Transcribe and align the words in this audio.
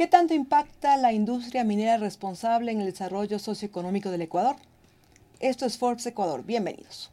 ¿Qué 0.00 0.06
tanto 0.06 0.32
impacta 0.32 0.96
la 0.96 1.12
industria 1.12 1.62
minera 1.62 1.98
responsable 1.98 2.72
en 2.72 2.80
el 2.80 2.86
desarrollo 2.86 3.38
socioeconómico 3.38 4.10
del 4.10 4.22
Ecuador? 4.22 4.56
Esto 5.40 5.66
es 5.66 5.76
Forbes 5.76 6.06
Ecuador. 6.06 6.42
Bienvenidos. 6.42 7.10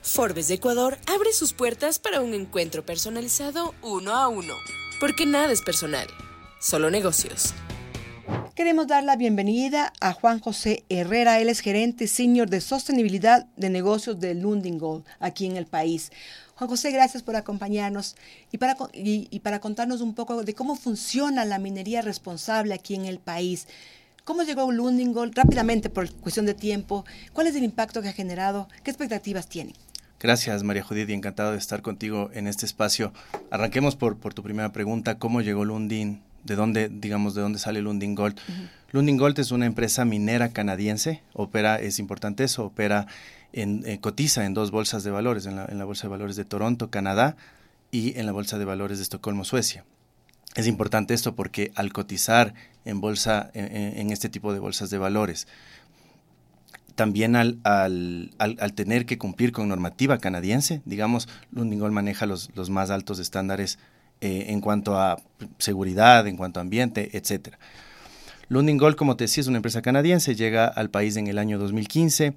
Forbes 0.00 0.48
de 0.48 0.54
Ecuador 0.54 0.96
abre 1.06 1.34
sus 1.34 1.52
puertas 1.52 1.98
para 1.98 2.22
un 2.22 2.32
encuentro 2.32 2.86
personalizado 2.86 3.74
uno 3.82 4.14
a 4.14 4.28
uno, 4.28 4.54
porque 4.98 5.26
nada 5.26 5.52
es 5.52 5.60
personal, 5.60 6.06
solo 6.58 6.90
negocios. 6.90 7.52
Queremos 8.54 8.86
dar 8.86 9.04
la 9.04 9.16
bienvenida 9.16 9.92
a 10.00 10.14
Juan 10.14 10.40
José 10.40 10.84
Herrera, 10.88 11.38
él 11.40 11.50
es 11.50 11.60
gerente 11.60 12.06
senior 12.06 12.48
de 12.48 12.62
sostenibilidad 12.62 13.44
de 13.56 13.68
negocios 13.68 14.20
de 14.20 14.34
Lundin 14.34 14.78
Gold 14.78 15.04
aquí 15.18 15.44
en 15.44 15.58
el 15.58 15.66
país. 15.66 16.12
Juan 16.60 16.68
José, 16.68 16.90
gracias 16.90 17.22
por 17.22 17.36
acompañarnos 17.36 18.16
y 18.52 18.58
para, 18.58 18.76
y, 18.92 19.40
para 19.40 19.60
contarnos 19.60 20.02
un 20.02 20.12
poco 20.12 20.44
de 20.44 20.52
cómo 20.52 20.76
funciona 20.76 21.46
la 21.46 21.58
minería 21.58 22.02
responsable 22.02 22.74
aquí 22.74 22.94
en 22.94 23.06
el 23.06 23.18
país. 23.18 23.66
¿Cómo 24.24 24.42
llegó 24.42 24.70
Lundin 24.70 25.14
Gold? 25.14 25.32
Rápidamente, 25.34 25.88
por 25.88 26.12
cuestión 26.16 26.44
de 26.44 26.52
tiempo, 26.52 27.06
¿cuál 27.32 27.46
es 27.46 27.56
el 27.56 27.64
impacto 27.64 28.02
que 28.02 28.10
ha 28.10 28.12
generado? 28.12 28.68
¿Qué 28.84 28.90
expectativas 28.90 29.48
tiene? 29.48 29.72
Gracias, 30.18 30.62
María 30.62 30.82
Judith, 30.82 31.08
y 31.08 31.14
encantado 31.14 31.52
de 31.52 31.56
estar 31.56 31.80
contigo 31.80 32.28
en 32.34 32.46
este 32.46 32.66
espacio. 32.66 33.14
Arranquemos 33.50 33.96
por, 33.96 34.18
por 34.18 34.34
tu 34.34 34.42
primera 34.42 34.70
pregunta, 34.70 35.18
¿cómo 35.18 35.40
llegó 35.40 35.64
Lundin? 35.64 36.20
¿De 36.44 36.56
dónde, 36.56 36.90
digamos, 36.90 37.34
de 37.34 37.40
dónde 37.40 37.58
sale 37.58 37.80
Lundin 37.80 38.14
Gold? 38.14 38.38
Lundin 38.92 39.16
Gold 39.16 39.38
es 39.38 39.52
una 39.52 39.66
empresa 39.66 40.04
minera 40.04 40.48
canadiense, 40.48 41.22
opera, 41.32 41.76
es 41.76 41.98
importante 42.00 42.42
eso, 42.44 42.64
opera 42.64 43.06
en, 43.52 43.84
eh, 43.86 44.00
cotiza 44.00 44.44
en 44.44 44.54
dos 44.54 44.72
bolsas 44.72 45.04
de 45.04 45.12
valores, 45.12 45.46
en 45.46 45.56
la, 45.56 45.84
Bolsa 45.84 46.04
de 46.04 46.10
Valores 46.10 46.36
de 46.36 46.44
Toronto, 46.44 46.90
Canadá, 46.90 47.36
y 47.92 48.18
en 48.18 48.26
la 48.26 48.32
Bolsa 48.32 48.58
de 48.58 48.64
Valores 48.64 48.98
de 48.98 49.04
Estocolmo, 49.04 49.44
Suecia. 49.44 49.84
Es 50.56 50.66
importante 50.66 51.14
esto 51.14 51.36
porque 51.36 51.70
al 51.76 51.92
cotizar 51.92 52.54
en 52.84 53.00
bolsa, 53.00 53.50
en, 53.54 54.10
este 54.10 54.28
tipo 54.28 54.52
de 54.52 54.58
bolsas 54.58 54.90
de 54.90 54.98
valores, 54.98 55.46
también 56.96 57.36
al, 57.36 57.60
tener 58.74 59.06
que 59.06 59.18
cumplir 59.18 59.52
con 59.52 59.68
normativa 59.68 60.18
canadiense, 60.18 60.82
digamos, 60.84 61.28
Lundingol 61.52 61.92
maneja 61.92 62.26
los, 62.26 62.50
más 62.70 62.90
altos 62.90 63.20
estándares 63.20 63.78
eh, 64.20 64.46
en 64.48 64.60
cuanto 64.60 64.98
a 64.98 65.22
seguridad, 65.58 66.26
en 66.26 66.36
cuanto 66.36 66.58
a 66.58 66.62
ambiente, 66.62 67.16
etc. 68.50 68.54
Lundingol, 68.54 68.96
como 68.96 69.16
te 69.16 69.24
decía, 69.24 69.42
es 69.42 69.46
una 69.46 69.58
empresa 69.58 69.80
canadiense, 69.80 70.34
llega 70.34 70.66
al 70.66 70.90
país 70.90 71.16
en 71.16 71.28
el 71.28 71.38
año 71.38 71.58
2015, 71.58 72.34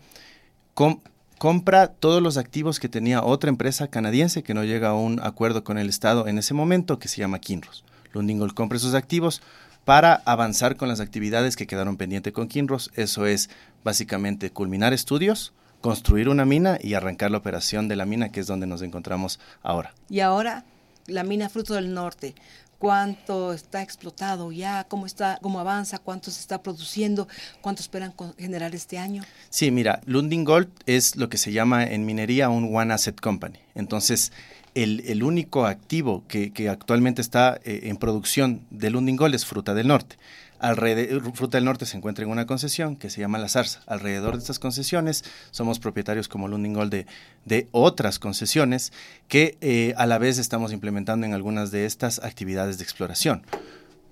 compra 1.37 1.87
todos 1.87 2.21
los 2.21 2.37
activos 2.37 2.79
que 2.79 2.87
tenía 2.87 3.23
otra 3.23 3.49
empresa 3.49 3.87
canadiense 3.87 4.43
que 4.43 4.53
no 4.53 4.63
llega 4.63 4.89
a 4.89 4.95
un 4.95 5.19
acuerdo 5.21 5.63
con 5.63 5.77
el 5.77 5.89
Estado 5.89 6.27
en 6.27 6.37
ese 6.37 6.53
momento, 6.53 6.99
que 6.99 7.07
se 7.07 7.17
llama 7.17 7.39
Kinross. 7.39 7.83
Lundingol 8.13 8.53
compra 8.53 8.77
esos 8.77 8.93
activos 8.93 9.41
para 9.85 10.21
avanzar 10.25 10.77
con 10.77 10.87
las 10.87 10.99
actividades 11.01 11.55
que 11.55 11.67
quedaron 11.67 11.97
pendientes 11.97 12.31
con 12.31 12.47
Kinross. 12.47 12.91
Eso 12.95 13.25
es 13.25 13.49
básicamente 13.83 14.51
culminar 14.51 14.93
estudios, 14.93 15.51
construir 15.81 16.29
una 16.29 16.45
mina 16.45 16.77
y 16.81 16.93
arrancar 16.93 17.31
la 17.31 17.39
operación 17.39 17.89
de 17.89 17.97
la 17.97 18.05
mina, 18.05 18.29
que 18.29 18.39
es 18.39 18.47
donde 18.47 18.67
nos 18.67 18.81
encontramos 18.81 19.39
ahora. 19.61 19.93
Y 20.09 20.21
ahora, 20.21 20.63
la 21.07 21.23
mina 21.23 21.49
Fruto 21.49 21.73
del 21.73 21.93
Norte 21.93 22.35
cuánto 22.83 23.53
está 23.53 23.81
explotado 23.81 24.51
ya, 24.51 24.83
cómo 24.83 25.05
está, 25.05 25.39
cómo 25.41 25.61
avanza, 25.61 25.99
cuánto 25.99 26.29
se 26.29 26.41
está 26.41 26.61
produciendo, 26.61 27.29
cuánto 27.61 27.81
esperan 27.81 28.13
generar 28.37 28.75
este 28.75 28.97
año. 28.97 29.23
Sí, 29.49 29.71
mira, 29.71 30.01
Lundin 30.05 30.43
Gold 30.43 30.67
es 30.85 31.15
lo 31.15 31.29
que 31.29 31.37
se 31.37 31.53
llama 31.53 31.85
en 31.85 32.05
minería 32.05 32.49
un 32.49 32.75
One 32.75 32.93
Asset 32.93 33.21
Company. 33.21 33.59
Entonces, 33.73 34.33
el, 34.75 35.23
único 35.23 35.65
activo 35.65 36.25
que, 36.27 36.51
que 36.51 36.67
actualmente 36.67 37.21
está 37.21 37.57
eh, 37.63 37.83
en 37.83 37.95
producción 37.95 38.65
de 38.69 38.89
Lundin 38.89 39.15
Gold 39.15 39.35
es 39.35 39.45
Fruta 39.45 39.73
del 39.73 39.87
Norte. 39.87 40.17
Alrededor, 40.63 41.35
Fruta 41.35 41.57
del 41.57 41.65
Norte 41.65 41.85
se 41.85 41.97
encuentra 41.97 42.23
en 42.23 42.31
una 42.31 42.45
concesión 42.45 42.95
que 42.95 43.09
se 43.09 43.19
llama 43.19 43.37
La 43.37 43.49
Zarza. 43.49 43.81
Alrededor 43.85 44.35
de 44.35 44.39
estas 44.39 44.59
concesiones 44.59 45.25
somos 45.51 45.77
propietarios 45.77 46.29
como 46.29 46.47
Lundin 46.47 46.73
Gold 46.73 46.89
de, 46.89 47.05
de 47.43 47.67
otras 47.71 48.17
concesiones 48.17 48.93
que 49.27 49.57
eh, 49.59 49.93
a 49.97 50.05
la 50.05 50.19
vez 50.19 50.37
estamos 50.37 50.71
implementando 50.71 51.25
en 51.25 51.33
algunas 51.33 51.71
de 51.71 51.85
estas 51.85 52.23
actividades 52.23 52.77
de 52.77 52.85
exploración. 52.85 53.45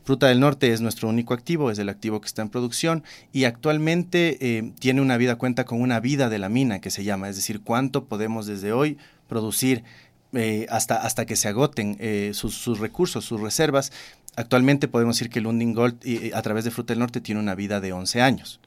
Fruta 0.04 0.28
del 0.28 0.42
Norte 0.42 0.74
es 0.74 0.82
nuestro 0.82 1.08
único 1.08 1.34
activo, 1.34 1.72
es 1.72 1.80
el 1.80 1.88
activo 1.88 2.20
que 2.20 2.28
está 2.28 2.42
en 2.42 2.50
producción 2.50 3.06
y 3.32 3.46
actualmente 3.46 4.38
eh, 4.42 4.74
tiene 4.78 5.00
una 5.00 5.16
vida, 5.16 5.38
cuenta 5.38 5.64
con 5.64 5.80
una 5.82 6.02
vida 6.02 6.28
de 6.28 6.40
la 6.40 6.50
mina 6.50 6.82
que 6.82 6.92
se 6.92 7.06
llama, 7.06 7.30
es 7.30 7.38
decir, 7.38 7.62
cuánto 7.62 8.04
podemos 8.08 8.46
desde 8.46 8.74
hoy 8.74 8.98
producir 9.30 9.86
eh, 10.34 10.66
hasta, 10.70 10.98
hasta 10.98 11.26
que 11.26 11.38
se 11.38 11.48
agoten 11.48 11.98
sus, 12.34 12.80
recursos, 12.80 13.24
sus 13.24 13.40
reservas 13.40 13.94
Actualmente 14.38 14.88
podemos 14.88 15.18
decir 15.18 15.30
que 15.30 15.40
el 15.40 15.44
Lundin 15.44 15.74
Gold 15.74 16.00
a 16.34 16.42
través 16.42 16.64
de 16.64 16.72
Fruta 16.72 16.94
del 16.94 17.00
Norte 17.00 17.20
tiene 17.20 17.42
una 17.42 17.54
vida 17.54 17.82
de 17.82 17.92
11 17.92 18.22
años. 18.22 18.62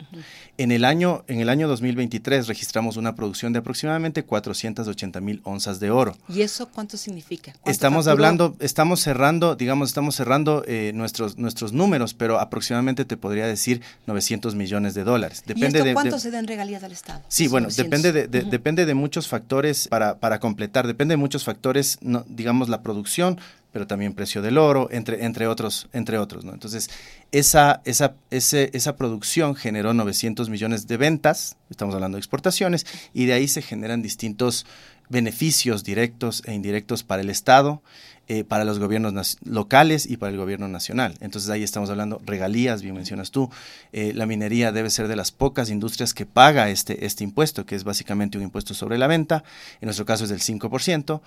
en, 0.59 0.73
el 0.73 0.85
año, 0.85 1.25
en 1.27 1.41
el 1.41 1.49
año 1.49 1.69
2023 1.69 2.49
registramos 2.49 2.99
una 2.99 3.15
producción 3.15 3.55
de 3.55 3.61
aproximadamente 3.61 4.25
480 4.25 5.21
mil 5.23 5.41
onzas 5.45 5.81
de 5.81 5.91
oro. 5.91 6.19
¿Y 6.29 6.43
eso 6.43 6.69
cuánto 6.69 6.99
significa? 6.99 7.55
Estamos 7.65 8.09
hablando, 8.09 8.55
estamos 8.61 9.01
cerrando, 9.01 9.57
digamos, 9.57 9.89
estamos 9.89 10.15
cerrando 10.15 10.63
eh, 10.67 10.93
nuestros, 10.95 11.39
nuestros 11.39 11.73
números, 11.73 12.13
pero 12.13 12.41
aproximadamente 12.41 13.07
te 13.07 13.17
podría 13.17 13.47
decir 13.47 13.81
900 14.07 14.55
millones 14.55 14.93
de 14.93 15.05
dólares. 15.05 15.45
Depende 15.47 15.79
¿Y 15.79 15.83
esto 15.83 15.95
cuánto 15.95 16.19
se 16.19 16.31
dan 16.31 16.47
regalías 16.47 16.85
al 16.85 16.93
Estado? 16.93 17.23
Sí, 17.29 17.49
bueno, 17.49 17.69
depende 17.75 18.13
de, 18.13 18.29
depende 18.29 18.85
de 18.85 18.95
muchos 18.95 19.29
factores 19.29 19.89
para, 19.89 20.19
para 20.19 20.41
completar, 20.41 20.87
depende 20.87 21.15
de 21.15 21.17
muchos 21.17 21.43
factores, 21.43 21.97
no, 22.03 22.23
digamos, 22.29 22.69
la 22.69 22.83
producción, 22.83 23.41
pero 23.75 23.89
también 23.89 24.15
precio 24.15 24.41
del 24.41 24.57
oro, 24.57 24.87
entre, 24.93 25.25
entre 25.25 25.49
otros, 25.49 25.89
entre 25.93 26.17
otros, 26.17 26.45
¿no? 26.45 26.53
Entonces, 26.53 26.89
esa, 27.33 27.83
esa, 27.85 28.15
ese, 28.31 28.71
esa 28.73 28.95
producción 28.95 29.57
generó 29.57 29.93
900 29.93 30.49
millones 30.49 30.87
de 30.87 30.97
ventas, 30.97 31.57
estamos 31.69 31.93
hablando 31.93 32.15
de 32.15 32.21
exportaciones, 32.21 32.87
y 33.13 33.27
de 33.27 33.33
ahí 33.33 33.49
se 33.49 33.63
generan 33.63 34.01
distintos 34.01 34.65
beneficios 35.09 35.83
directos 35.83 36.45
e 36.47 36.55
indirectos 36.55 37.03
para 37.03 37.23
el 37.23 37.31
Estado, 37.31 37.83
eh, 38.27 38.43
para 38.43 38.65
los 38.65 38.79
gobiernos 38.79 39.37
locales 39.45 40.07
y 40.07 40.17
para 40.19 40.31
el 40.31 40.39
gobierno 40.39 40.67
nacional. 40.67 41.15
Entonces 41.21 41.51
ahí 41.51 41.63
estamos 41.63 41.91
hablando 41.91 42.23
regalías, 42.25 42.81
bien 42.81 42.95
mencionas 42.95 43.31
tú. 43.31 43.51
Eh, 43.93 44.13
la 44.15 44.25
minería 44.25 44.73
debe 44.73 44.89
ser 44.89 45.09
de 45.09 45.17
las 45.17 45.31
pocas 45.31 45.69
industrias 45.69 46.15
que 46.15 46.25
paga 46.25 46.71
este, 46.71 47.05
este 47.05 47.23
impuesto, 47.23 47.67
que 47.67 47.75
es 47.75 47.85
básicamente 47.85 48.39
un 48.39 48.45
impuesto 48.45 48.73
sobre 48.73 48.97
la 48.97 49.09
venta. 49.09 49.45
En 49.83 49.89
nuestro 49.89 50.07
caso 50.07 50.25
es 50.25 50.31
del 50.31 50.41
5%. 50.41 51.21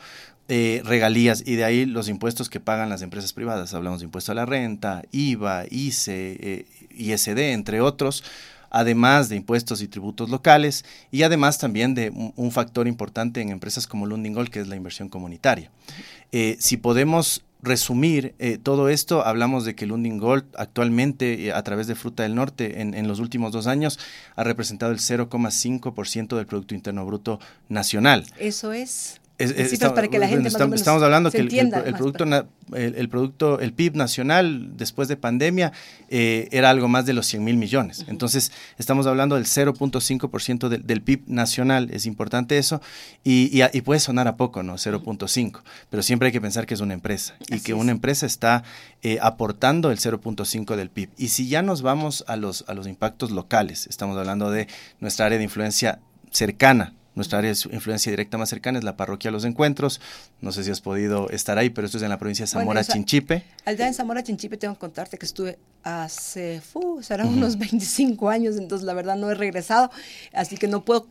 Eh, 0.50 0.82
regalías 0.86 1.44
y 1.46 1.56
de 1.56 1.66
ahí 1.66 1.86
los 1.86 2.08
impuestos 2.08 2.50
que 2.50 2.62
pagan 2.62 2.90
las 2.90 3.02
empresas 3.02 3.34
privadas. 3.34 3.74
Hablamos 3.74 4.00
de 4.00 4.06
impuesto 4.06 4.32
a 4.32 4.36
la 4.36 4.46
renta, 4.46 5.04
IVA, 5.12 5.66
ICE, 5.70 6.66
ISD, 6.96 7.52
entre 7.52 7.82
otros 7.82 8.24
además 8.70 9.30
de 9.30 9.36
impuestos 9.36 9.82
y 9.82 9.88
tributos 9.88 10.30
locales 10.30 10.86
y 11.12 11.24
además 11.24 11.58
también 11.58 11.94
de 11.96 12.12
un, 12.36 12.52
factor 12.52 12.88
importante 12.88 13.42
en 13.42 13.50
empresas 13.50 13.88
como 13.88 14.06
Lundingol, 14.06 14.50
que 14.50 14.60
es 14.60 14.68
la 14.68 14.76
inversión 14.76 15.10
comunitaria. 15.10 15.72
Eh, 16.32 16.58
si 16.60 16.78
podemos 16.78 17.44
resumir 17.62 18.36
eh, 18.40 18.58
todo 18.58 18.90
esto, 18.90 19.26
hablamos 19.26 19.66
de 19.66 19.76
que 19.76 19.86
Lundin 19.86 20.18
Gold 20.18 20.46
actualmente, 20.56 21.48
eh, 21.48 21.54
a 21.54 21.64
través 21.64 21.88
de 21.88 21.96
Fruta 21.96 22.24
del 22.24 22.36
Norte, 22.36 22.82
en, 22.82 22.94
en 22.94 23.08
los 23.08 23.20
últimos 23.20 23.52
dos 23.52 23.68
años, 23.68 24.00
ha 24.36 24.44
representado 24.44 24.92
el 24.92 25.00
0,5% 25.00 26.36
del 26.36 26.46
Producto 26.46 26.76
Interno 26.76 27.06
Bruto 27.06 27.40
nacional. 27.70 28.26
Eso 28.38 28.74
es 28.74 29.20
estamos, 29.38 29.96
para 29.96 30.08
que 30.08 30.20
la 30.20 30.28
gente 30.28 30.48
estamos, 30.48 31.04
hablando 31.04 31.32
que 31.32 31.38
el, 31.40 31.50
producto 31.96 32.26
el, 32.74 33.10
producto 33.10 33.60
el 33.60 33.74
PIB 33.74 33.96
nacional 33.96 34.78
después 34.78 35.08
de 35.08 35.18
pandemia 35.18 35.72
eh, 36.10 36.48
era 36.52 36.70
algo 36.70 36.88
más 36.88 37.06
de 37.06 37.14
los 37.14 37.28
100 37.28 37.44
mil 37.44 37.58
millones. 37.58 38.06
Entonces 38.08 38.52
estamos 38.78 39.06
hablando 39.06 39.36
del 39.36 39.46
0.5% 39.46 40.70
del, 40.70 40.86
del 40.86 41.02
PIB 41.02 41.24
nacional 41.28 41.90
es 41.92 42.06
importante 42.06 42.58
eso 42.58 42.82
y, 43.24 43.62
y, 43.74 43.82
puede 43.82 44.00
sonar 44.00 44.28
a 44.28 44.38
poco 44.38 44.64
no 44.64 44.74
0.5 44.76 45.62
pero 45.90 46.04
siempre 46.04 46.28
hay 46.28 46.32
que 46.32 46.42
pensar 46.42 46.66
que 46.66 46.74
es 46.74 46.82
una 46.82 46.94
empresa 46.94 47.36
y 47.50 47.60
que 47.60 47.74
una 47.74 47.92
empresa 47.92 48.26
está 48.26 48.64
eh, 49.02 49.20
aportando 49.22 49.92
el 49.92 49.98
0.5 49.98 50.76
del 50.76 50.90
PIB 50.90 51.10
y 51.18 51.30
si 51.30 51.48
ya 51.48 51.62
nos 51.62 51.82
vamos 51.82 52.24
a 52.28 52.36
los 52.36 52.66
a 52.68 52.74
los 52.74 52.88
impactos 52.88 53.32
locales 53.32 53.88
estamos 53.88 54.18
hablando 54.18 54.52
de 54.52 54.68
nuestra 55.00 55.26
área 55.28 55.38
de 55.38 55.44
influencia 55.44 56.00
cercana 56.32 56.94
nuestra 57.18 57.40
área 57.40 57.52
de 57.52 57.60
influencia 57.74 58.12
directa 58.12 58.38
más 58.38 58.48
cercana 58.48 58.78
es 58.78 58.86
la 58.86 58.96
parroquia 58.96 59.32
Los 59.32 59.44
Encuentros. 59.44 60.00
No 60.40 60.52
sé 60.52 60.64
si 60.64 60.70
has 60.70 60.82
podido 60.82 61.30
estar 61.32 61.58
ahí, 61.58 61.72
pero 61.72 61.88
esto 61.88 61.98
es 61.98 62.04
en 62.04 62.10
la 62.10 62.20
provincia 62.20 62.44
de 62.44 62.48
Zamora 62.48 62.84
Chinchipe. 62.84 63.44
Allá 63.66 63.88
en 63.88 63.94
Zamora 63.96 64.22
Chinchipe 64.22 64.56
tengo 64.56 64.76
que 64.76 64.80
contarte 64.80 65.18
que 65.18 65.26
estuve 65.26 65.58
hace, 65.84 66.62
serán 67.02 67.30
unos 67.30 67.58
25 67.60 68.30
años, 68.30 68.56
entonces 68.58 68.86
la 68.86 68.94
verdad 68.94 69.16
no 69.16 69.32
he 69.32 69.36
regresado, 69.36 69.90
así 70.32 70.58
que 70.58 70.68
no 70.68 70.86
puedo 70.86 71.08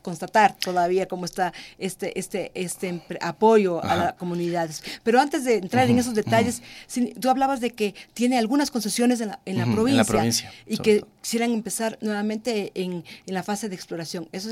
constatar 0.00 0.56
todavía 0.56 1.06
cómo 1.06 1.26
está 1.26 1.52
este, 1.76 2.18
este, 2.18 2.52
este 2.54 3.02
apoyo 3.20 3.84
a 3.84 3.96
las 3.96 4.12
comunidades. 4.14 4.82
Pero 5.02 5.20
antes 5.20 5.44
de 5.44 5.56
entrar 5.56 5.90
en 5.90 5.98
esos 5.98 6.14
detalles, 6.14 6.62
tú 7.20 7.28
hablabas 7.28 7.60
de 7.60 7.72
que 7.72 7.94
tiene 8.14 8.38
algunas 8.38 8.70
concesiones 8.70 9.20
en 9.20 9.28
la, 9.28 9.40
en 9.44 9.58
la, 9.58 9.66
provincia, 10.04 10.50
y 10.66 10.78
que 10.78 11.04
quisieran 11.20 11.52
empezar 11.52 11.98
nuevamente 12.00 12.72
en, 12.74 13.04
en, 13.26 13.34
la 13.34 13.42
fase 13.42 13.68
de 13.68 13.74
exploración. 13.74 14.26
¿Eso 14.32 14.50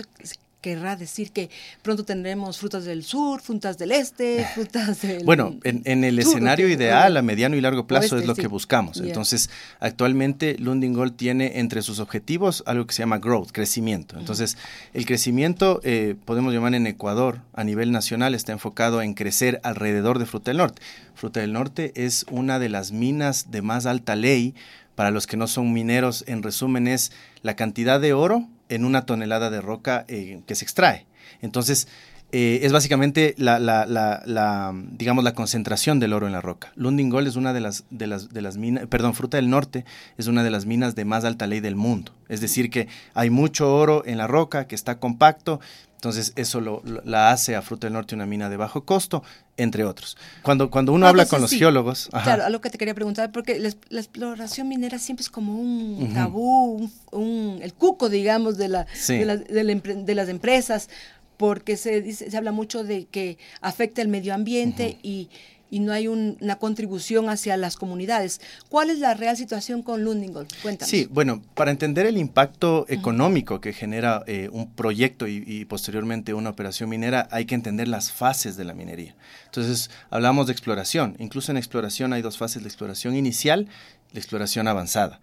querrá 0.61 0.97
decir 0.97 1.31
que 1.31 1.51
pronto 1.83 2.05
tendremos 2.05 2.59
frutas 2.59 2.85
del 2.85 3.05
sur, 3.05 3.41
frutas 3.41 3.79
del 3.79 3.93
este, 3.93 4.45
frutas 4.55 5.03
del... 5.03 5.25
Bueno, 5.25 5.57
en, 5.63 6.05
el 6.05 6.19
escenario 6.19 6.69
ideal, 6.69 7.17
a 7.17 7.23
mediano 7.23 7.57
y 7.57 7.61
largo 7.61 7.87
plazo, 7.87 8.19
es 8.19 8.27
lo 8.27 8.35
que 8.35 8.49
buscamos. 8.49 9.01
Entonces, 9.01 9.51
actualmente 9.79 10.57
Lundin 10.59 10.95
Gold 10.95 11.17
tiene 11.17 11.61
entre 11.61 11.83
sus 11.83 12.01
objetivos 12.01 12.65
algo 12.67 12.87
que 12.87 12.95
se 12.95 13.03
llama 13.03 13.19
growth, 13.19 13.51
crecimiento. 13.53 14.19
Entonces, 14.19 14.57
el 14.95 15.07
crecimiento, 15.07 15.81
eh, 15.85 16.17
podemos 16.25 16.53
llamar 16.53 16.75
en 16.75 16.87
Ecuador, 16.87 17.41
a 17.53 17.65
nivel 17.65 17.93
nacional, 17.93 18.35
está 18.35 18.53
enfocado 18.53 19.01
en 19.03 19.15
crecer 19.15 19.61
alrededor 19.63 20.19
de 20.19 20.27
Fruta 20.27 20.51
del 20.51 20.59
Norte. 20.59 20.83
Fruta 21.15 21.41
del 21.41 21.53
Norte 21.53 21.93
es 21.95 22.27
una 22.31 22.59
de 22.59 22.69
las 22.69 22.91
minas 22.91 23.51
de 23.51 23.63
más 23.63 23.87
alta 23.87 24.17
ley. 24.17 24.55
Para 24.95 25.13
los 25.13 25.29
que 25.29 25.37
no 25.37 25.47
son 25.47 25.73
mineros, 25.73 26.25
en 26.27 26.43
resumen, 26.43 26.89
es 26.89 27.13
la 27.43 27.55
cantidad 27.55 28.01
de 28.01 28.13
oro 28.15 28.49
en 28.69 28.85
una 28.85 29.07
tonelada 29.07 29.51
de 29.51 29.61
roca 29.61 30.05
eh, 30.09 30.41
que 30.47 30.55
se 30.55 30.65
extrae. 30.65 31.07
Entonces, 31.43 31.89
eh, 32.31 32.61
es 32.63 32.73
básicamente 32.73 33.35
la, 33.39 33.59
la, 33.59 34.75
digamos, 34.93 35.25
la 35.25 35.33
concentración 35.33 35.99
del 35.99 36.13
oro 36.13 36.27
en 36.27 36.33
la 36.33 36.43
roca. 36.43 36.73
Lundin 36.77 37.11
es 37.27 37.37
una 37.37 37.55
de 37.55 37.61
las, 37.61 37.85
de 37.89 38.07
las, 38.07 38.29
de 38.29 38.43
las 38.43 38.59
minas, 38.59 38.87
perdón, 38.87 39.15
Fruta 39.15 39.39
del 39.39 39.49
Norte 39.49 39.87
es 40.19 40.27
una 40.27 40.45
de 40.45 40.51
las 40.51 40.67
minas 40.67 40.95
de 40.95 41.07
más 41.07 41.25
alta 41.25 41.47
ley 41.47 41.61
del 41.61 41.75
mundo. 41.75 42.13
Es 42.29 42.43
decir, 42.43 42.69
que 42.69 42.87
hay 43.15 43.31
mucho 43.31 43.75
oro 43.75 44.03
en 44.05 44.19
la 44.19 44.27
roca 44.27 44.67
que 44.67 44.75
está 44.75 44.99
compacto, 44.99 45.59
entonces 45.99 46.33
eso 46.37 46.61
lo, 46.61 46.81
la 47.05 47.33
hace 47.33 47.57
a 47.57 47.63
Fruta 47.63 47.89
del 47.89 47.95
Norte 47.95 48.15
una 48.15 48.25
mina 48.25 48.49
de 48.49 48.57
bajo 48.57 48.85
costo, 48.85 49.25
entre 49.57 49.83
otros. 49.83 50.17
Cuando, 50.43 50.71
cuando 50.71 50.93
uno 50.93 51.09
habla 51.09 51.27
con 51.27 51.41
los 51.41 51.51
geólogos... 51.51 52.09
Claro, 52.23 52.45
a 52.45 52.51
lo 52.51 52.61
que 52.61 52.71
te 52.71 52.79
quería 52.79 52.95
preguntar, 52.95 53.33
porque 53.33 53.59
la, 53.59 53.99
exploración 53.99 54.69
minera 54.69 55.01
siempre 55.01 55.25
es 55.25 55.29
como 55.29 55.59
un 55.59 56.15
tabú, 56.15 56.89
un, 57.11 57.59
el 57.61 57.75
cuco, 57.75 58.09
digamos, 58.09 58.57
de, 58.59 58.69
la, 58.69 58.87
de, 59.09 60.15
las 60.15 60.29
empresas, 60.29 60.89
porque 61.37 61.77
se, 61.77 62.01
dice, 62.01 62.31
se 62.31 62.37
habla 62.37 62.53
mucho 62.53 62.85
de 62.85 63.07
que 63.07 63.37
afecta 63.61 64.01
el 64.01 64.07
medio 64.07 64.35
ambiente 64.35 64.99
y 65.03 65.31
y 65.71 65.81
no 65.81 65.93
hay 65.93 66.09
una 66.09 66.57
contribución 66.57 67.29
hacia 67.29 67.57
las 67.57 67.77
comunidades. 67.77 68.41
¿Cuál 68.69 68.91
es 68.91 68.99
la 68.99 69.15
real 69.15 69.37
situación 69.37 69.83
con 69.83 70.05
Lundingol? 70.05 70.47
Cuéntanos. 70.63 70.91
Sí, 70.91 71.09
bueno, 71.11 71.43
para 71.55 71.71
entender 71.71 72.07
el 72.07 72.17
impacto 72.17 72.87
económico 72.89 73.61
que 73.61 73.73
genera 73.73 74.23
eh, 74.27 74.49
un 74.53 74.71
proyecto 74.73 75.27
y, 75.27 75.65
posteriormente 75.67 76.35
una 76.35 76.51
operación 76.51 76.89
minera, 76.89 77.29
hay 77.31 77.45
que 77.45 77.55
entender 77.55 77.89
las 77.89 78.13
fases 78.13 78.57
de 78.57 78.65
la 78.65 78.75
minería. 78.75 79.15
Entonces, 79.47 79.91
hablamos 80.11 80.47
de 80.47 80.53
exploración. 80.53 81.17
Incluso 81.19 81.53
en 81.53 81.59
exploración 81.59 82.13
hay 82.13 82.23
dos 82.23 82.39
fases, 82.39 82.63
la 82.63 82.69
exploración 82.69 83.17
inicial 83.17 83.69
y 84.11 84.15
la 84.15 84.21
exploración 84.21 84.69
avanzada 84.69 85.21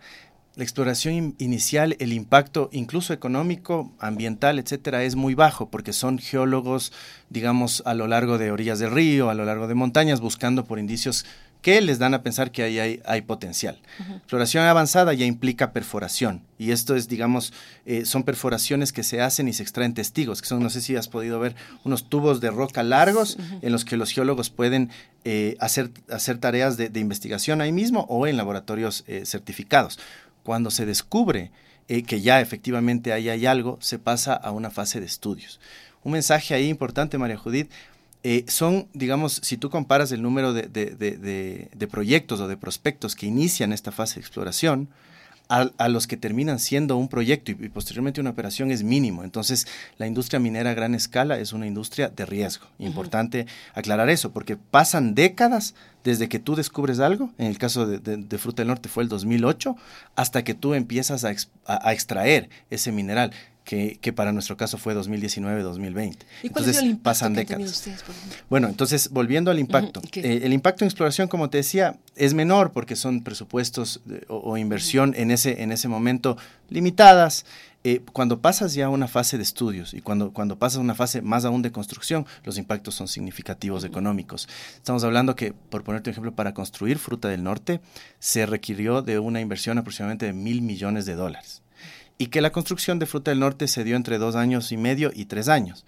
la 0.55 0.63
exploración 0.63 1.35
inicial, 1.37 1.97
el 1.99 2.13
impacto 2.13 2.69
incluso 2.71 3.13
económico, 3.13 3.91
ambiental, 3.99 4.57
etcétera, 4.57 5.03
es 5.03 5.15
muy 5.15 5.35
bajo 5.35 5.69
porque 5.69 5.91
son 5.91 6.17
geólogos, 6.17 6.93
digamos, 7.29 7.83
a 7.85 7.93
lo 7.93 8.07
largo 8.07 8.37
de 8.37 8.51
orillas 8.51 8.79
del 8.79 8.91
río, 8.91 9.29
a 9.29 9.33
lo 9.33 9.45
largo 9.45 9.67
de 9.67 9.75
montañas, 9.75 10.21
buscando 10.21 10.65
por 10.65 10.79
indicios 10.79 11.25
que 11.65 11.81
les 11.81 11.97
dan 11.97 12.13
a 12.13 12.21
pensar 12.21 12.51
que 12.51 12.61
ahí 12.61 13.01
hay, 13.03 13.21
potencial. 13.23 13.81
Exploración 14.17 14.65
avanzada 14.65 15.15
ya 15.15 15.25
implica 15.25 15.73
perforación 15.73 16.43
y 16.59 16.69
esto 16.69 16.95
es, 16.95 17.07
digamos, 17.07 17.53
eh, 17.87 18.05
son 18.05 18.21
perforaciones 18.21 18.93
que 18.93 19.01
se 19.01 19.19
hacen 19.19 19.47
y 19.47 19.53
se 19.53 19.63
extraen 19.63 19.95
testigos, 19.95 20.43
que 20.43 20.47
son, 20.47 20.61
no 20.61 20.69
sé 20.69 20.79
si 20.79 20.95
has 20.95 21.07
podido 21.07 21.39
ver, 21.39 21.55
unos 21.83 22.07
tubos 22.07 22.39
de 22.39 22.51
roca 22.51 22.83
largos 22.83 23.37
en 23.63 23.71
los 23.71 23.83
que 23.83 23.97
los 23.97 24.11
geólogos 24.11 24.51
pueden 24.51 24.91
eh, 25.23 25.57
hacer, 25.59 25.89
hacer 26.11 26.37
tareas 26.37 26.77
de, 26.77 26.99
investigación 26.99 27.61
ahí 27.61 27.71
mismo 27.71 28.05
o 28.09 28.27
en 28.27 28.37
laboratorios 28.37 29.03
eh, 29.07 29.25
certificados. 29.25 29.97
Cuando 30.45 30.69
se 30.69 30.85
descubre 30.85 31.51
eh, 31.87 32.03
que 32.03 32.21
ya 32.21 32.39
efectivamente 32.39 33.11
ahí 33.11 33.29
hay 33.29 33.47
algo, 33.47 33.79
se 33.81 33.97
pasa 33.97 34.35
a 34.35 34.51
una 34.51 34.69
fase 34.69 34.99
de 34.99 35.07
estudios. 35.07 35.59
Un 36.03 36.11
mensaje 36.11 36.53
ahí 36.53 36.69
importante, 36.69 37.17
María 37.17 37.35
Judith, 37.35 37.71
eh, 38.23 38.45
son, 38.47 38.87
digamos, 38.93 39.39
si 39.41 39.57
tú 39.57 39.71
comparas 39.71 40.11
el 40.11 40.21
número 40.21 40.53
de, 40.53 40.67
de, 40.67 41.87
proyectos 41.87 42.39
o 42.41 42.47
de 42.47 42.57
prospectos 42.57 43.15
que 43.15 43.25
inician 43.25 43.73
esta 43.73 43.91
fase 43.91 44.15
de 44.15 44.21
exploración, 44.21 44.87
a, 45.47 45.89
los 45.89 46.07
que 46.07 46.17
terminan 46.17 46.59
siendo 46.59 46.97
un 46.97 47.07
proyecto 47.07 47.51
y, 47.51 47.55
posteriormente 47.69 48.21
una 48.21 48.31
operación 48.31 48.71
es 48.71 48.83
mínimo. 48.83 49.23
Entonces, 49.23 49.67
la 49.97 50.07
industria 50.07 50.39
minera 50.39 50.71
a 50.71 50.73
gran 50.73 50.95
escala 50.95 51.37
es 51.39 51.53
una 51.53 51.67
industria 51.67 52.09
de 52.09 52.25
riesgo. 52.25 52.67
Importante 52.79 53.47
aclarar 53.73 54.09
eso, 54.09 54.31
porque 54.31 54.57
pasan 54.57 55.15
décadas 55.15 55.75
desde 56.03 56.29
que 56.29 56.39
tú 56.39 56.55
descubres 56.55 56.99
algo, 56.99 57.31
en 57.37 57.47
el 57.47 57.57
caso 57.57 57.87
de, 57.87 58.37
Fruta 58.37 58.61
del 58.61 58.67
Norte 58.67 58.89
fue 58.89 59.03
el 59.03 59.09
2008, 59.09 59.75
hasta 60.15 60.43
que 60.43 60.53
tú 60.53 60.73
empiezas 60.73 61.23
a 61.23 61.91
extraer 61.93 62.49
ese 62.69 62.91
mineral 62.91 63.31
que, 63.65 63.97
que, 63.99 64.13
para 64.13 64.31
nuestro 64.31 64.55
caso 64.55 64.77
fue 64.77 64.95
2019-2020. 64.95 66.17
¿Y 66.43 66.49
cuál 66.49 66.63
entonces, 66.63 66.77
el 66.77 66.85
impacto 66.85 67.03
pasan 67.03 67.33
décadas. 67.33 67.71
Ustedes, 67.71 68.05
bueno, 68.49 68.67
entonces, 68.67 69.09
volviendo 69.09 69.51
al 69.51 69.59
impacto. 69.59 70.01
Eh, 70.13 70.41
el 70.43 70.53
impacto 70.53 70.85
en 70.85 70.87
exploración, 70.87 71.27
como 71.27 71.49
te 71.49 71.57
decía, 71.57 71.97
es 72.15 72.33
menor 72.33 72.71
porque 72.71 72.95
son 72.95 73.23
presupuestos 73.23 74.01
o, 74.29 74.55
inversión 74.57 75.13
en, 75.17 75.31
ese, 75.31 75.63
en 75.63 75.71
ese 75.71 75.87
momento 75.87 76.37
limitadas. 76.69 77.45
Eh, 77.83 78.01
cuando 78.13 78.41
pasas 78.41 78.73
ya 78.73 78.85
a 78.85 78.89
una 78.89 79.07
fase 79.07 79.37
de 79.37 79.43
estudios 79.43 79.93
y 79.93 80.01
cuando, 80.01 80.31
cuando 80.31 80.57
pasas 80.57 80.79
a 80.79 80.81
una 80.81 80.95
fase 80.95 81.21
más 81.21 81.45
aún 81.45 81.61
de 81.61 81.71
construcción, 81.71 82.25
los 82.43 82.57
impactos 82.57 82.95
son 82.95 83.07
significativos 83.07 83.83
económicos. 83.83 84.47
Estamos 84.75 85.03
hablando 85.03 85.35
que, 85.35 85.53
por 85.53 85.83
ponerte 85.83 86.09
un 86.09 86.13
ejemplo, 86.13 86.33
para 86.33 86.55
construir 86.55 86.97
Fruta 86.97 87.27
del 87.27 87.43
Norte 87.43 87.81
se 88.17 88.47
requirió 88.47 89.03
de 89.03 89.19
una 89.19 89.39
inversión 89.39 89.77
aproximadamente 89.77 90.25
de 90.25 90.33
mil 90.33 90.63
millones 90.63 91.05
de 91.05 91.13
dólares 91.13 91.61
y 92.17 92.27
que 92.27 92.41
la 92.41 92.51
construcción 92.51 92.99
de 92.99 93.05
Fruta 93.05 93.31
del 93.31 93.39
Norte 93.39 93.67
se 93.67 93.83
dio 93.83 93.95
entre 93.95 94.17
dos 94.17 94.35
años 94.35 94.71
y 94.71 94.77
medio 94.77 95.11
y 95.13 95.25
tres 95.25 95.49
años. 95.49 95.85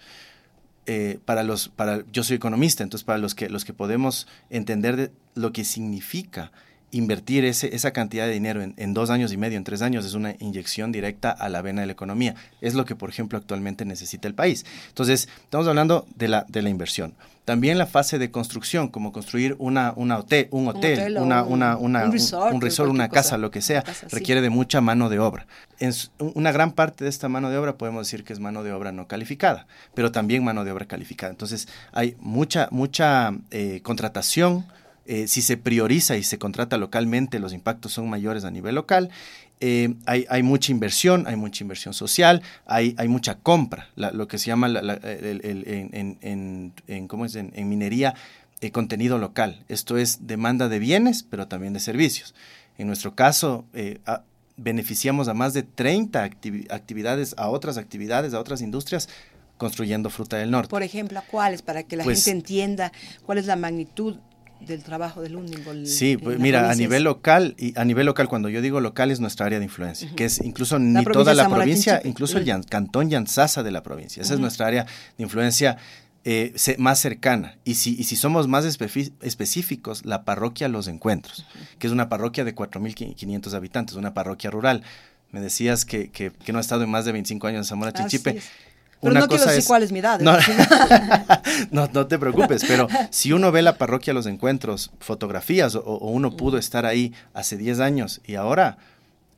Eh, 0.86 1.18
para 1.24 1.42
los, 1.42 1.68
para, 1.68 2.02
yo 2.12 2.24
soy 2.24 2.36
economista, 2.36 2.82
entonces 2.82 3.04
para 3.04 3.18
los 3.18 3.34
que, 3.34 3.50
los 3.50 3.66
que 3.66 3.74
podemos 3.74 4.26
entender 4.48 5.12
lo 5.34 5.52
que 5.52 5.64
significa 5.64 6.50
invertir 6.90 7.44
ese, 7.44 7.74
esa 7.74 7.92
cantidad 7.92 8.26
de 8.26 8.32
dinero 8.32 8.62
en, 8.62 8.94
dos 8.94 9.10
años 9.10 9.32
y 9.32 9.36
medio, 9.36 9.58
en 9.58 9.64
tres 9.64 9.82
años, 9.82 10.04
es 10.04 10.14
una 10.14 10.34
inyección 10.38 10.92
directa 10.92 11.30
a 11.30 11.48
la 11.48 11.62
vena 11.62 11.82
de 11.82 11.86
la 11.86 11.92
economía. 11.92 12.34
Es 12.60 12.74
lo 12.74 12.84
que, 12.84 12.96
por 12.96 13.10
ejemplo, 13.10 13.38
actualmente 13.38 13.84
necesita 13.84 14.28
el 14.28 14.34
país. 14.34 14.64
Entonces, 14.88 15.28
estamos 15.42 15.68
hablando 15.68 16.06
de 16.16 16.28
la, 16.28 16.46
de 16.48 16.62
la 16.62 16.70
inversión. 16.70 17.14
También 17.44 17.78
la 17.78 17.86
fase 17.86 18.18
de 18.18 18.30
construcción, 18.30 18.88
como 18.88 19.10
construir 19.10 19.56
una, 19.58 19.94
una 19.96 20.18
hotel, 20.18 20.48
un 20.50 20.68
hotel, 20.68 21.16
una, 21.16 21.42
una, 21.44 21.78
una, 21.78 22.04
un 22.04 22.60
resort, 22.60 22.90
una 22.90 23.08
casa, 23.08 23.38
lo 23.38 23.50
que 23.50 23.62
sea, 23.62 23.82
requiere 24.10 24.42
de 24.42 24.50
mucha 24.50 24.82
mano 24.82 25.08
de 25.08 25.18
obra. 25.18 25.46
En 25.78 25.92
una 26.18 26.52
gran 26.52 26.72
parte 26.72 27.04
de 27.04 27.10
esta 27.10 27.30
mano 27.30 27.48
de 27.48 27.56
obra 27.56 27.78
podemos 27.78 28.06
decir 28.06 28.22
que 28.22 28.34
es 28.34 28.38
mano 28.38 28.62
de 28.64 28.72
obra 28.72 28.92
no 28.92 29.06
calificada, 29.06 29.66
pero 29.94 30.12
también 30.12 30.44
mano 30.44 30.62
de 30.64 30.72
obra 30.72 30.84
calificada. 30.84 31.30
Entonces, 31.30 31.68
hay 31.92 32.16
mucha, 32.20 32.68
mucha 32.70 33.32
eh, 33.50 33.80
contratación 33.82 34.66
eh, 35.10 35.26
si 35.26 35.40
se 35.40 35.56
prioriza 35.56 36.18
y 36.18 36.22
se 36.22 36.38
contrata 36.38 36.76
localmente, 36.76 37.38
los 37.38 37.54
impactos 37.54 37.92
son 37.92 38.10
mayores 38.10 38.44
a 38.44 38.50
nivel 38.50 38.74
local. 38.74 39.08
Eh, 39.58 39.94
hay, 40.04 40.26
hay, 40.28 40.42
mucha 40.42 40.70
inversión, 40.70 41.26
hay 41.26 41.34
mucha 41.34 41.64
inversión 41.64 41.94
social, 41.94 42.42
hay, 42.66 42.94
hay 42.98 43.08
mucha 43.08 43.38
compra, 43.38 43.88
lo 43.96 44.28
que 44.28 44.36
se 44.36 44.48
llama 44.48 44.68
en, 44.68 46.74
en, 46.86 47.08
¿cómo 47.08 47.24
es? 47.24 47.36
en, 47.36 47.68
minería 47.70 48.14
de 48.60 48.70
contenido 48.70 49.16
local. 49.16 49.64
Esto 49.68 49.96
es 49.96 50.26
demanda 50.26 50.68
de 50.68 50.78
bienes, 50.78 51.22
pero 51.22 51.48
también 51.48 51.72
de 51.72 51.80
servicios. 51.80 52.34
En 52.76 52.86
nuestro 52.86 53.14
caso, 53.14 53.64
eh, 53.72 54.00
beneficiamos 54.58 55.28
a 55.28 55.34
más 55.34 55.54
de 55.54 55.62
30 55.62 56.22
actividades, 56.22 57.34
a 57.38 57.48
otras 57.48 57.78
actividades, 57.78 58.34
a 58.34 58.40
otras 58.40 58.60
industrias, 58.60 59.08
construyendo 59.56 60.10
fruta 60.10 60.36
del 60.36 60.50
norte. 60.50 60.68
Por 60.68 60.82
ejemplo, 60.82 61.18
¿a 61.18 61.22
cuáles? 61.22 61.62
Para 61.62 61.82
que 61.82 61.96
la 61.96 62.04
pues 62.04 62.24
gente 62.24 62.38
entienda 62.38 62.92
cuál 63.24 63.38
es 63.38 63.46
la 63.46 63.56
magnitud 63.56 64.18
del 64.60 64.82
trabajo 64.82 65.22
del 65.22 65.32
Lundingol. 65.32 65.86
Sí, 65.86 66.16
pues 66.16 66.38
mira, 66.38 66.70
a 66.70 66.74
nivel 66.74 67.04
local, 67.04 67.54
y 67.58 67.78
a 67.78 67.84
nivel 67.84 68.06
local, 68.06 68.28
cuando 68.28 68.48
yo 68.48 68.60
digo 68.60 68.80
local 68.80 69.10
es 69.10 69.20
nuestra 69.20 69.46
área 69.46 69.58
de 69.58 69.64
influencia, 69.64 70.10
que 70.16 70.24
es 70.24 70.40
incluso 70.40 70.78
ni 70.78 71.04
toda 71.04 71.34
la 71.34 71.48
provincia, 71.48 72.00
incluso 72.04 72.38
el 72.38 72.66
cantón 72.66 73.10
Yanzasa 73.10 73.62
de 73.62 73.70
la 73.70 73.82
provincia. 73.82 74.22
Esa 74.22 74.34
es 74.34 74.40
nuestra 74.40 74.66
área 74.66 74.84
de 75.16 75.22
influencia 75.24 75.78
eh, 76.24 76.54
más 76.78 76.98
cercana. 76.98 77.56
Y 77.64 77.74
si, 77.74 77.96
y 77.98 78.04
si 78.04 78.16
somos 78.16 78.48
más 78.48 78.64
específicos, 78.64 80.04
la 80.04 80.24
parroquia 80.24 80.68
Los 80.68 80.88
Encuentros, 80.88 81.46
que 81.78 81.86
es 81.86 81.92
una 81.92 82.08
parroquia 82.08 82.44
de 82.44 82.54
4.500 82.54 83.54
habitantes, 83.54 83.96
una 83.96 84.14
parroquia 84.14 84.50
rural. 84.50 84.82
Me 85.30 85.40
decías 85.40 85.84
que, 85.84 86.10
que, 86.10 86.30
que, 86.30 86.52
no 86.52 86.58
ha 86.58 86.60
estado 86.60 86.84
en 86.84 86.90
más 86.90 87.04
de 87.04 87.12
25 87.12 87.46
años 87.46 87.58
en 87.58 87.64
Zamora 87.64 87.92
Chinchipe. 87.92 88.40
Pero 89.00 89.14
no 89.14 89.28
quiero 89.28 89.44
decir 89.44 89.64
cuál 89.66 89.82
es 89.82 89.92
mi 89.92 90.00
edad. 90.00 90.20
No, 91.70 91.88
no, 91.92 92.06
te 92.06 92.18
preocupes, 92.18 92.64
pero 92.66 92.88
si 93.10 93.32
uno 93.32 93.50
ve 93.52 93.62
la 93.62 93.76
parroquia 93.76 94.12
Los 94.12 94.26
Encuentros, 94.26 94.90
fotografías, 95.00 95.74
o, 95.74 95.98
uno 95.98 96.36
pudo 96.36 96.56
mm. 96.56 96.60
estar 96.60 96.86
ahí 96.86 97.12
hace 97.34 97.56
10 97.56 97.80
años 97.80 98.20
y 98.26 98.36
ahora 98.36 98.78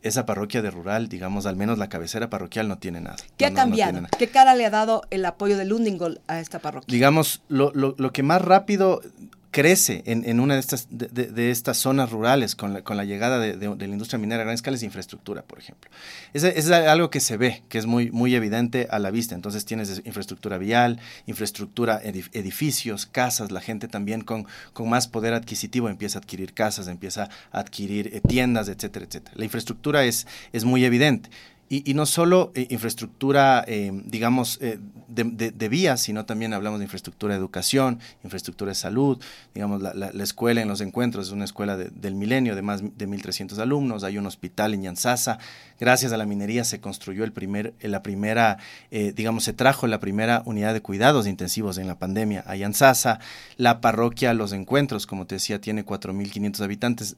esa 0.02 0.26
parroquia 0.26 0.62
de 0.62 0.70
rural, 0.70 1.08
digamos, 1.08 1.46
al 1.46 1.56
menos 1.56 1.78
la 1.78 1.88
cabecera 1.88 2.30
parroquial 2.30 2.68
no 2.68 2.78
tiene 2.78 3.00
nada. 3.00 3.16
¿Qué 3.36 3.46
ha 3.46 3.54
cambiado? 3.54 4.02
¿Qué 4.18 4.28
cara 4.28 4.54
le 4.54 4.66
ha 4.66 4.70
dado 4.70 5.02
el 5.10 5.24
apoyo 5.24 5.56
de 5.56 5.64
Lundingol 5.64 6.20
a 6.26 6.40
esta 6.40 6.58
parroquia? 6.58 6.92
Digamos, 6.92 7.42
lo, 7.48 7.72
lo, 7.74 7.94
lo 7.98 8.12
que 8.12 8.22
más 8.22 8.42
rápido 8.42 9.02
crece 9.50 10.02
en, 10.06 10.38
una 10.38 10.54
de 10.54 10.60
estas, 10.60 10.86
de, 10.90 11.50
estas 11.50 11.76
zonas 11.76 12.10
rurales 12.10 12.54
con 12.54 12.72
la, 12.72 12.82
con 12.82 12.96
la 12.96 13.04
llegada 13.04 13.40
de, 13.40 13.56
la 13.56 13.84
industria 13.84 14.18
minera 14.18 14.42
a 14.42 14.44
gran 14.44 14.54
escala 14.54 14.76
es 14.76 14.82
infraestructura, 14.82 15.42
por 15.42 15.58
ejemplo. 15.58 15.90
Es, 16.32 16.44
es, 16.44 16.70
algo 16.70 17.10
que 17.10 17.20
se 17.20 17.36
ve, 17.36 17.62
que 17.68 17.78
es 17.78 17.86
muy, 17.86 18.10
muy 18.12 18.34
evidente 18.34 18.86
a 18.90 18.98
la 18.98 19.10
vista. 19.10 19.34
Entonces 19.34 19.64
tienes 19.64 20.02
infraestructura 20.04 20.56
vial, 20.58 21.00
infraestructura, 21.26 22.00
edificios, 22.04 23.06
casas, 23.06 23.50
la 23.50 23.60
gente 23.60 23.88
también 23.88 24.22
con, 24.22 24.46
con 24.72 24.88
más 24.88 25.08
poder 25.08 25.34
adquisitivo 25.34 25.88
empieza 25.88 26.18
a 26.18 26.20
adquirir 26.20 26.54
casas, 26.54 26.86
empieza 26.86 27.28
a 27.50 27.60
adquirir 27.60 28.10
eh, 28.14 28.20
tiendas, 28.20 28.68
etcétera, 28.68 29.06
etcétera. 29.06 29.34
La 29.36 29.44
infraestructura 29.44 30.04
es, 30.04 30.26
es 30.52 30.64
muy 30.64 30.84
evidente. 30.84 31.28
Y, 31.72 31.94
no 31.94 32.04
solo 32.04 32.50
eh, 32.56 32.66
infraestructura, 32.70 33.64
eh, 33.68 33.92
digamos, 34.04 34.58
eh, 34.60 34.80
de, 35.06 35.68
vías, 35.68 36.00
sino 36.00 36.26
también 36.26 36.52
hablamos 36.52 36.80
de 36.80 36.84
infraestructura 36.84 37.34
de 37.34 37.38
educación, 37.38 38.00
infraestructura 38.24 38.70
de 38.70 38.74
salud, 38.74 39.22
digamos, 39.54 39.80
la, 39.80 40.10
escuela 40.24 40.62
en 40.62 40.66
los 40.66 40.80
encuentros 40.80 41.28
es 41.28 41.32
una 41.32 41.44
escuela 41.44 41.76
del 41.76 42.16
milenio 42.16 42.56
de 42.56 42.62
más 42.62 42.82
de 42.82 43.08
1.300 43.08 43.56
alumnos, 43.58 44.02
hay 44.02 44.18
un 44.18 44.26
hospital 44.26 44.74
en 44.74 44.82
Yanzasa, 44.82 45.38
gracias 45.78 46.10
a 46.12 46.16
la 46.16 46.26
minería 46.26 46.64
se 46.64 46.80
construyó 46.80 47.22
el 47.22 47.32
primer, 47.32 47.74
la 47.82 48.02
primera, 48.02 48.58
digamos, 48.90 49.44
se 49.44 49.52
trajo 49.52 49.86
la 49.86 50.00
primera 50.00 50.42
unidad 50.46 50.74
de 50.74 50.82
cuidados 50.82 51.28
intensivos 51.28 51.78
en 51.78 51.86
la 51.86 52.00
pandemia 52.00 52.42
a 52.48 52.56
Yanzasa, 52.56 53.20
la 53.56 53.80
parroquia 53.80 54.34
Los 54.34 54.52
Encuentros, 54.52 55.06
como 55.06 55.26
te 55.26 55.36
decía, 55.36 55.60
tiene 55.60 55.86
4.500 55.86 56.60
habitantes, 56.62 57.16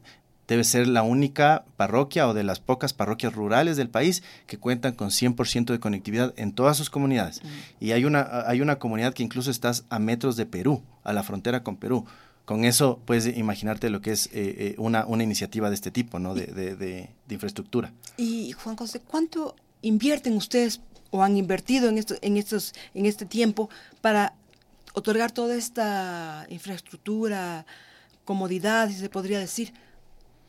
debe 0.49 0.65
ser 0.65 0.89
la 0.89 1.03
única 1.03 1.65
parroquia 1.77 2.29
o 2.29 2.35
de 2.35 2.45
las 2.45 2.61
pocas 2.61 2.93
parroquias 2.93 3.33
rurales 3.33 3.77
del 3.77 3.89
país 3.89 4.23
que 4.47 4.59
cuentan 4.59 4.93
con 4.95 5.11
100% 5.11 5.67
de 5.67 5.81
conectividad 5.81 6.35
en 6.37 6.53
todas 6.53 6.77
sus 6.77 6.91
comunidades. 6.91 7.41
Y 7.81 7.93
hay 7.93 8.05
una, 8.05 8.45
hay 8.47 8.61
una 8.61 8.79
comunidad 8.79 9.15
que 9.15 9.23
incluso 9.23 9.51
está 9.51 9.73
a 9.89 9.99
metros 9.99 10.37
de 10.37 10.47
Perú, 10.47 10.83
a 11.05 11.13
la 11.13 11.23
frontera 11.23 11.63
con 11.63 11.77
Perú. 11.77 12.05
Con 12.45 12.65
eso 12.65 13.01
puedes 13.05 13.37
imaginarte 13.37 13.89
lo 13.89 14.01
que 14.01 14.11
es 14.11 14.27
eh, 14.27 14.31
eh, 14.35 14.75
una, 14.79 15.07
una 15.07 15.23
iniciativa 15.23 15.69
de 15.69 15.77
este 15.77 15.91
tipo, 15.93 16.19
¿no? 16.19 16.35
De, 16.35 16.47
de, 16.47 16.75
de, 16.77 17.09
infraestructura. 17.31 17.93
Y 18.17 18.53
Juan 18.53 18.77
José, 18.77 19.01
¿cuánto 19.01 19.55
invierten 19.81 20.37
ustedes 20.37 20.81
o 21.11 21.23
han 21.23 21.37
invertido 21.37 21.89
en, 21.89 21.99
esto, 21.99 22.15
en, 22.21 22.37
estos, 22.37 22.75
en 22.95 23.07
este 23.07 23.27
tiempo 23.27 23.71
para 24.01 24.35
otorgar 24.93 25.31
toda 25.31 25.55
esta 25.55 26.47
infraestructura, 26.49 27.65
comodidad, 28.25 28.89
si 28.89 28.97
se 28.97 29.09
podría 29.09 29.39
decir, 29.39 29.73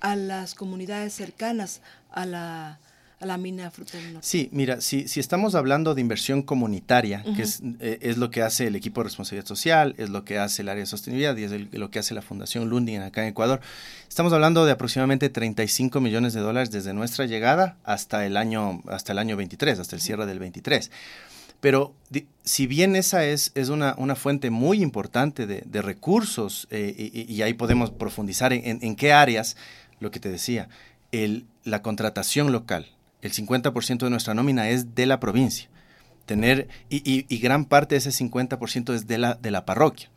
a 0.03 0.15
las 0.17 0.53
comunidades 0.53 1.13
cercanas 1.13 1.81
a 2.11 2.25
la, 2.25 2.79
a 3.21 3.25
la 3.25 3.37
mina 3.37 3.71
Fruta 3.71 3.97
del 3.97 4.13
Norte. 4.13 4.27
Sí, 4.27 4.49
mira, 4.51 4.81
si, 4.81 5.07
si 5.07 5.21
estamos 5.21 5.55
hablando 5.55 5.95
de 5.95 6.01
inversión 6.01 6.43
comunitaria, 6.43 7.23
que 7.35 7.41
es, 7.41 7.61
eh, 7.79 7.99
es, 8.01 8.17
lo 8.17 8.29
que 8.29 8.41
hace 8.41 8.67
el 8.67 8.75
equipo 8.75 8.99
de 8.99 9.05
responsabilidad 9.05 9.47
social, 9.47 9.95
es 9.97 10.09
lo 10.09 10.25
que 10.25 10.37
hace 10.37 10.61
el 10.61 10.69
área 10.69 10.81
de 10.81 10.87
sostenibilidad 10.87 11.37
y 11.37 11.45
es 11.45 11.73
lo 11.73 11.89
que 11.89 11.99
hace 11.99 12.13
la 12.13 12.21
Fundación 12.21 12.69
Lundin 12.69 13.01
acá 13.01 13.23
en 13.23 13.29
Ecuador, 13.29 13.61
estamos 14.09 14.33
hablando 14.33 14.65
de 14.65 14.73
aproximadamente 14.73 15.29
35 15.29 16.01
millones 16.01 16.33
de 16.33 16.41
dólares 16.41 16.69
desde 16.69 16.93
nuestra 16.93 17.25
llegada 17.25 17.77
hasta 17.85 18.25
el 18.25 18.35
año, 18.35 18.83
hasta 18.87 19.13
el 19.13 19.19
año 19.19 19.37
23, 19.37 19.79
hasta 19.79 19.95
el 19.95 20.01
cierre 20.01 20.25
del 20.25 20.39
23. 20.39 20.91
Pero 21.61 21.95
si 22.43 22.67
bien 22.67 22.97
esa 22.97 23.23
es, 23.23 23.53
es 23.55 23.69
una, 23.69 23.95
una 23.97 24.15
fuente 24.15 24.49
muy 24.49 24.81
importante 24.81 25.47
de, 25.47 25.63
de 25.65 25.81
recursos, 25.81 26.67
eh, 26.71 27.25
y, 27.29 27.41
ahí 27.41 27.53
podemos 27.53 27.89
profundizar 27.89 28.51
en, 28.51 28.79
en 28.81 28.95
qué 28.97 29.13
áreas, 29.13 29.55
lo 30.03 30.11
que 30.11 30.19
te 30.19 30.29
decía, 30.29 30.69
el, 31.11 31.45
la 31.63 31.81
contratación 31.81 32.51
local. 32.51 32.87
El 33.21 33.31
50% 33.31 33.99
de 33.99 34.09
nuestra 34.09 34.33
nómina 34.33 34.69
es 34.69 34.95
de 34.95 35.05
la 35.05 35.19
provincia. 35.19 35.69
Tener, 36.25 36.67
y, 36.89 37.37
gran 37.39 37.65
parte 37.65 37.95
de 37.95 37.99
ese 37.99 38.11
50% 38.11 38.93
es 38.93 39.07
de 39.07 39.17
la, 39.17 39.35
de 39.35 39.51
la 39.51 39.65
parroquia. 39.65 40.09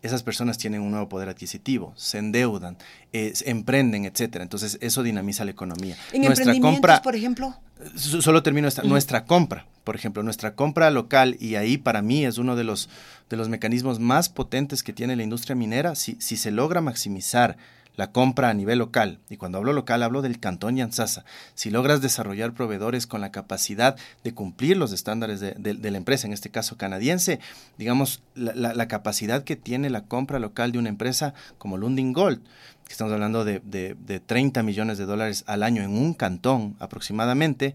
Esas 0.00 0.22
personas 0.22 0.58
tienen 0.58 0.80
un 0.80 0.92
nuevo 0.92 1.08
poder 1.08 1.28
adquisitivo, 1.28 1.92
se 1.96 2.18
endeudan, 2.18 2.76
emprenden, 3.12 4.04
etcétera. 4.04 4.44
Entonces, 4.44 4.78
eso 4.80 5.02
dinamiza 5.02 5.44
la 5.44 5.50
economía. 5.50 5.96
¿En 6.12 6.22
nuestra 6.22 6.58
compra, 6.60 7.02
por 7.02 7.16
ejemplo? 7.16 7.56
Solo 7.96 8.44
termino 8.44 8.68
esta. 8.68 8.82
Nuestra 8.82 9.24
compra, 9.24 9.66
por 9.82 9.96
ejemplo, 9.96 10.22
nuestra 10.22 10.54
compra 10.54 10.92
local, 10.92 11.36
y 11.40 11.56
ahí 11.56 11.78
para 11.78 12.00
mí 12.00 12.24
es 12.24 12.38
uno 12.38 12.54
de 12.54 12.62
los, 12.62 12.88
de 13.28 13.36
los 13.36 13.48
mecanismos 13.48 13.98
más 13.98 14.28
potentes 14.28 14.84
que 14.84 14.92
tiene 14.92 15.16
la 15.16 15.24
industria 15.24 15.56
minera, 15.56 15.96
si, 15.96 16.16
si 16.20 16.36
se 16.36 16.52
logra 16.52 16.80
maximizar 16.80 17.56
la 17.98 18.12
compra 18.12 18.48
a 18.48 18.54
nivel 18.54 18.78
local. 18.78 19.18
Y 19.28 19.36
cuando 19.38 19.58
hablo 19.58 19.72
local 19.72 20.04
hablo 20.04 20.22
del 20.22 20.38
Cantón 20.38 20.76
Yanzasa. 20.76 21.24
Si 21.56 21.68
logras 21.68 22.00
desarrollar 22.00 22.54
proveedores 22.54 23.08
con 23.08 23.20
la 23.20 23.32
capacidad 23.32 23.96
de 24.22 24.32
cumplir 24.32 24.76
los 24.76 24.92
estándares 24.92 25.40
de, 25.40 25.90
la 25.90 25.98
empresa, 25.98 26.28
en 26.28 26.32
este 26.32 26.48
caso 26.48 26.76
canadiense, 26.76 27.40
digamos, 27.76 28.22
la, 28.36 28.86
capacidad 28.86 29.42
que 29.42 29.56
tiene 29.56 29.90
la 29.90 30.04
compra 30.04 30.38
local 30.38 30.70
de 30.70 30.78
una 30.78 30.90
empresa 30.90 31.34
como 31.58 31.76
Lundin 31.76 32.12
Gold, 32.12 32.40
que 32.86 32.92
estamos 32.92 33.12
hablando 33.12 33.44
de, 33.44 33.58
de 33.58 34.20
30 34.20 34.62
millones 34.62 34.96
de 34.96 35.04
dólares 35.04 35.42
al 35.48 35.64
año 35.64 35.82
en 35.82 35.90
un 35.90 36.14
cantón 36.14 36.76
aproximadamente, 36.78 37.74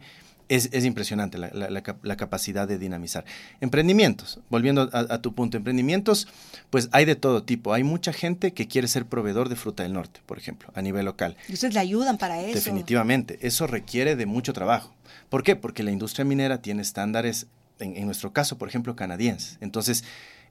es, 0.49 0.85
impresionante 0.85 1.37
la, 1.37 2.17
capacidad 2.17 2.67
de 2.67 2.77
dinamizar. 2.77 3.25
Emprendimientos, 3.61 4.39
volviendo 4.49 4.89
a, 4.93 5.21
tu 5.21 5.33
punto, 5.33 5.57
emprendimientos, 5.57 6.27
pues 6.69 6.89
hay 6.91 7.05
de 7.05 7.15
todo 7.15 7.43
tipo. 7.43 7.73
Hay 7.73 7.83
mucha 7.83 8.13
gente 8.13 8.53
que 8.53 8.67
quiere 8.67 8.87
ser 8.87 9.05
proveedor 9.05 9.49
de 9.49 9.55
fruta 9.55 9.83
del 9.83 9.93
norte, 9.93 10.21
por 10.25 10.37
ejemplo, 10.37 10.71
a 10.75 10.81
nivel 10.81 11.05
local. 11.05 11.37
¿Y 11.47 11.53
ustedes 11.53 11.73
le 11.73 11.79
ayudan 11.79 12.17
para 12.17 12.41
eso? 12.41 12.53
Definitivamente, 12.53 13.39
eso 13.41 13.67
requiere 13.67 14.15
de 14.15 14.25
mucho 14.25 14.53
trabajo. 14.53 14.93
¿Por 15.29 15.43
qué? 15.43 15.55
Porque 15.55 15.83
la 15.83 15.91
industria 15.91 16.25
minera 16.25 16.61
tiene 16.61 16.81
estándares, 16.81 17.47
en, 17.79 17.97
en 17.97 18.05
nuestro 18.05 18.33
caso, 18.33 18.57
por 18.57 18.67
ejemplo, 18.67 18.95
canadienses. 18.95 19.57
Entonces, 19.61 20.03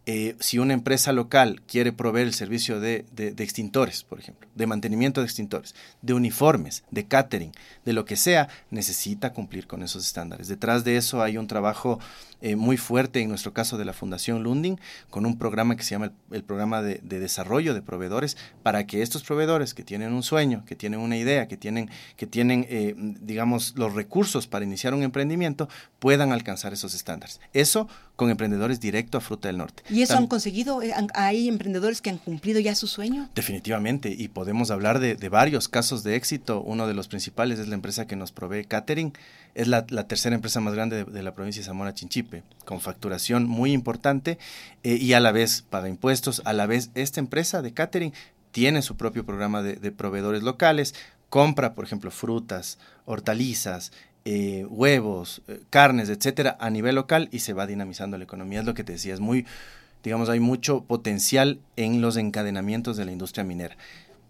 eh, 0.04 0.34
si 0.40 0.58
una 0.58 0.74
empresa 0.74 1.12
local 1.12 1.62
quiere 1.68 1.92
proveer 1.92 2.26
el 2.26 2.34
servicio 2.34 2.80
de, 2.80 3.04
extintores, 3.38 4.02
por 4.02 4.18
ejemplo, 4.18 4.48
de 4.54 4.66
mantenimiento 4.66 5.20
de 5.20 5.26
extintores, 5.26 5.76
de 6.02 6.12
uniformes, 6.12 6.82
de 6.90 7.06
catering, 7.06 7.52
de 7.84 7.92
lo 7.92 8.04
que 8.04 8.16
sea, 8.16 8.48
necesita 8.70 9.32
cumplir 9.32 9.68
con 9.68 9.82
esos 9.84 10.04
estándares. 10.04 10.48
Detrás 10.48 10.82
de 10.82 10.96
eso 10.96 11.22
hay 11.22 11.36
un 11.36 11.46
trabajo 11.46 12.00
eh, 12.40 12.56
muy 12.56 12.76
fuerte, 12.76 13.20
en 13.20 13.28
nuestro 13.28 13.52
caso 13.52 13.78
de 13.78 13.84
la 13.84 13.92
Fundación 13.92 14.42
Lunding, 14.42 14.76
con 15.08 15.24
un 15.24 15.38
programa 15.38 15.76
que 15.76 15.84
se 15.84 15.90
llama 15.90 16.10
el, 16.32 16.42
Programa 16.42 16.82
de, 16.82 16.98
Desarrollo 17.02 17.72
de 17.72 17.82
Proveedores, 17.82 18.36
para 18.64 18.84
que 18.88 19.02
estos 19.02 19.22
proveedores 19.22 19.72
que 19.72 19.84
tienen 19.84 20.12
un 20.12 20.24
sueño, 20.24 20.64
que 20.66 20.74
tienen 20.74 20.98
una 20.98 21.16
idea, 21.16 21.46
que 21.46 21.56
tienen, 21.56 21.88
que 22.16 22.26
tienen 22.26 22.66
eh, 22.68 22.96
digamos, 22.96 23.74
los 23.76 23.94
recursos 23.94 24.48
para 24.48 24.64
iniciar 24.64 24.94
un 24.94 25.04
emprendimiento, 25.04 25.68
puedan 26.00 26.32
alcanzar 26.32 26.72
esos 26.72 26.94
estándares. 26.94 27.40
Eso 27.52 27.86
con 28.22 28.30
emprendedores 28.30 28.80
directo 28.80 29.18
a 29.18 29.20
Fruta 29.20 29.48
del 29.48 29.58
Norte. 29.58 29.82
¿Y 29.90 30.02
eso 30.02 30.16
han 30.16 30.26
conseguido? 30.26 30.82
Eh, 30.82 30.92
¿Hay 31.14 31.48
emprendedores 31.48 32.00
que 32.00 32.10
han 32.10 32.18
cumplido 32.18 32.60
ya 32.60 32.74
su 32.74 32.86
sueño? 32.86 33.28
Definitivamente, 33.34 34.14
y 34.16 34.28
podemos 34.28 34.70
hablar 34.70 34.98
de, 34.98 35.14
de 35.14 35.28
varios 35.28 35.68
casos 35.68 36.02
de 36.02 36.16
éxito. 36.16 36.62
Uno 36.62 36.86
de 36.86 36.94
los 36.94 37.08
principales 37.08 37.58
es 37.58 37.68
la 37.68 37.74
empresa 37.74 38.06
que 38.06 38.16
nos 38.16 38.32
provee 38.32 38.64
catering 38.64 39.12
es 39.54 39.68
la, 39.68 39.84
tercera 39.84 40.34
empresa 40.34 40.60
más 40.60 40.74
grande 40.74 41.04
de, 41.04 41.22
la 41.22 41.34
provincia 41.34 41.60
de 41.60 41.66
Zamora 41.66 41.94
Chinchipe, 41.94 42.42
con 42.64 42.80
facturación 42.80 43.46
muy 43.46 43.72
importante 43.72 44.38
eh, 44.82 44.96
y 44.96 45.12
a 45.12 45.20
la 45.20 45.32
vez 45.32 45.62
paga 45.68 45.88
impuestos. 45.88 46.42
A 46.44 46.52
la 46.52 46.66
vez, 46.66 46.90
esta 46.94 47.20
empresa 47.20 47.60
de 47.62 47.74
catering 47.74 48.12
tiene 48.50 48.82
su 48.82 48.96
propio 48.96 49.24
programa 49.24 49.62
de, 49.62 49.92
proveedores 49.92 50.42
locales, 50.42 50.94
compra, 51.28 51.74
por 51.74 51.84
ejemplo, 51.84 52.10
frutas, 52.10 52.78
hortalizas, 53.04 53.92
eh, 54.24 54.66
huevos, 54.68 55.42
eh, 55.48 55.60
carnes, 55.70 56.08
etcétera, 56.08 56.56
a 56.60 56.70
nivel 56.70 56.94
local 56.94 57.28
y 57.32 57.40
se 57.40 57.52
va 57.52 57.66
dinamizando 57.66 58.18
la 58.18 58.24
economía. 58.24 58.60
Es 58.60 58.66
lo 58.66 58.74
que 58.74 58.84
te 58.84 58.92
decía, 58.92 59.14
es 59.14 59.20
muy, 59.20 59.46
digamos, 60.02 60.28
hay 60.28 60.40
mucho 60.40 60.84
potencial 60.84 61.60
en 61.76 62.00
los 62.00 62.16
encadenamientos 62.16 62.96
de 62.96 63.04
la 63.04 63.12
industria 63.12 63.44
minera. 63.44 63.76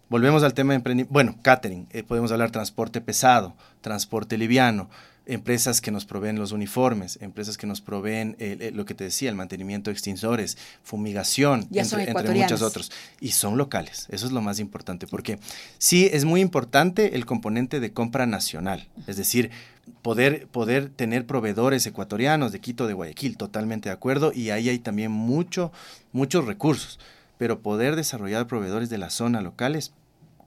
Volvemos 0.09 0.43
al 0.43 0.55
tema 0.55 0.73
de 0.73 0.77
emprendimiento. 0.77 1.13
Bueno, 1.13 1.37
catering, 1.43 1.87
podemos 2.07 2.33
hablar 2.33 2.51
transporte 2.51 3.01
pesado, 3.01 3.55
transporte 3.81 4.37
liviano, 4.37 4.91
empresas 5.27 5.81
que 5.81 5.91
nos 5.91 6.05
proveen 6.05 6.39
los 6.39 6.53
uniformes, 6.53 7.19
empresas 7.21 7.57
que 7.57 7.67
nos 7.67 7.81
proveen 7.81 8.37
lo 8.73 8.85
que 8.85 8.95
te 8.95 9.05
decía, 9.05 9.31
el 9.31 9.37
mantenimiento 9.37 9.91
de 9.91 9.93
extintores, 9.93 10.59
fumigación, 10.83 11.69
entre, 11.73 12.11
entre, 12.11 12.35
muchos 12.35 12.63
otros. 12.63 12.91
Y 13.21 13.33
son 13.33 13.57
locales, 13.57 14.07
eso 14.11 14.27
es 14.27 14.33
lo 14.33 14.41
más 14.41 14.59
importante, 14.59 15.07
porque 15.07 15.39
sí 15.79 16.09
es 16.13 16.25
muy 16.25 16.41
importante 16.41 17.15
el 17.15 17.27
componente 17.27 17.81
de 17.81 17.93
compra 17.93 18.27
nacional, 18.27 18.89
es 19.07 19.17
decir, 19.17 19.51
poder, 20.03 20.47
poder 20.49 20.89
tener 20.89 21.27
proveedores 21.27 21.87
ecuatorianos 21.87 22.53
de 22.53 22.61
Quito, 22.61 22.87
de 22.87 22.95
Guayaquil, 22.95 23.37
totalmente 23.37 23.89
de 23.89 23.95
acuerdo, 23.95 24.33
y 24.35 24.51
ahí 24.51 24.69
hay 24.69 24.79
también 24.79 25.13
mucho, 25.13 25.73
muchos 26.13 26.45
recursos, 26.47 26.99
pero 27.39 27.61
poder 27.61 27.97
desarrollar 27.97 28.47
proveedores 28.47 28.91
de 28.91 28.99
la 28.99 29.11
zona 29.11 29.41
locales 29.41 29.93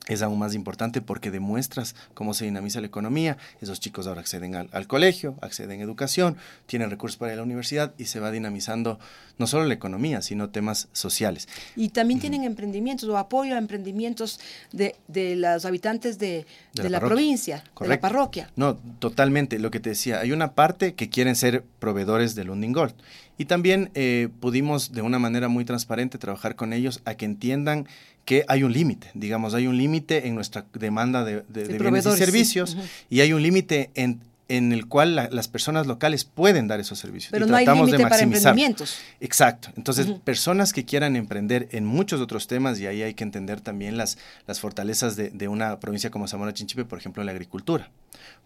es 0.08 0.22
aún 0.22 0.40
más 0.40 0.54
importante 0.54 1.02
porque 1.02 1.32
demuestras 1.32 1.96
cómo 2.14 2.34
se 2.34 2.46
dinamiza 2.46 2.82
la 2.82 2.88
economía. 2.88 3.38
Esos 3.62 3.80
chicos 3.80 4.08
ahora 4.08 4.22
acceden 4.22 4.56
al, 4.56 4.88
colegio, 4.88 5.36
acceden 5.42 5.80
a 5.80 5.84
educación, 5.84 6.38
tienen 6.66 6.90
recursos 6.90 7.18
para 7.18 7.32
ir 7.32 7.34
a 7.34 7.38
la 7.38 7.44
universidad 7.44 7.94
y 7.98 8.06
se 8.06 8.20
va 8.20 8.32
dinamizando 8.32 9.00
no 9.38 9.48
solo 9.48 9.66
la 9.66 9.74
economía, 9.74 10.22
sino 10.22 10.50
temas 10.50 10.88
sociales. 10.94 11.48
Y 11.76 11.90
también 11.90 12.20
tienen 12.20 12.44
emprendimientos 12.44 13.10
o 13.10 13.18
apoyo 13.18 13.56
a 13.56 13.58
emprendimientos 13.58 14.40
de, 14.72 14.96
de 15.08 15.36
los 15.36 15.66
habitantes 15.66 16.20
de, 16.20 16.46
la, 16.74 17.00
provincia, 17.00 17.64
de 17.80 17.88
la 17.88 18.00
parroquia. 18.00 18.50
No, 18.56 18.78
totalmente. 19.00 19.60
Lo 19.60 19.72
que 19.72 19.80
te 19.80 19.90
decía, 19.90 20.20
hay 20.20 20.32
una 20.32 20.54
parte 20.54 20.94
que 20.94 21.10
quieren 21.10 21.36
ser 21.36 21.64
proveedores 21.80 22.36
del 22.36 22.48
Lundin 22.48 22.74
Gold. 22.74 22.94
Y 23.38 23.46
también 23.46 23.92
eh, 23.96 24.30
pudimos 24.40 24.94
de 24.94 25.02
una 25.02 25.20
manera 25.20 25.50
muy 25.50 25.66
transparente 25.66 26.18
trabajar 26.18 26.56
con 26.56 26.72
ellos 26.72 27.02
a 27.06 27.16
que 27.16 27.26
entiendan 27.26 27.88
que 28.26 28.44
hay 28.48 28.64
un 28.64 28.74
límite, 28.74 29.12
digamos, 29.14 29.54
hay 29.54 29.68
un 29.68 29.78
límite 29.78 30.28
en 30.28 30.36
nuestra 30.36 30.66
demanda 30.74 31.24
de, 31.24 31.44
bienes 31.48 32.06
y 32.06 32.12
servicios 32.18 32.76
y 33.10 33.22
hay 33.22 33.34
un 33.34 33.42
límite 33.42 33.92
en, 33.94 34.20
en 34.50 34.74
el 34.74 34.88
cual 34.88 35.16
las 35.16 35.48
personas 35.48 35.86
locales 35.86 36.26
pueden 36.26 36.68
dar 36.68 36.80
esos 36.80 36.98
servicios. 36.98 37.32
Pero 37.32 37.46
no 37.46 37.56
hay 37.56 37.66
límite 37.66 38.00
para 38.00 38.20
emprendimientos. 38.20 38.98
Exacto. 39.20 39.70
Entonces, 39.78 40.08
personas 40.24 40.74
que 40.74 40.86
quieran 40.86 41.16
emprender 41.16 41.70
en 41.72 41.86
muchos 41.86 42.20
otros 42.20 42.48
temas, 42.48 42.80
y 42.80 42.88
ahí 42.88 43.04
hay 43.04 43.14
que 43.14 43.24
entender 43.24 43.62
también 43.62 43.96
las, 43.96 44.18
las 44.48 44.60
fortalezas 44.60 45.16
de, 45.16 45.30
de 45.30 45.48
una 45.48 45.80
provincia 45.80 46.10
como 46.10 46.28
Zamora 46.28 46.54
Chinchipe, 46.54 46.86
por 46.86 46.98
ejemplo, 46.98 47.24
la 47.24 47.32
agricultura, 47.32 47.92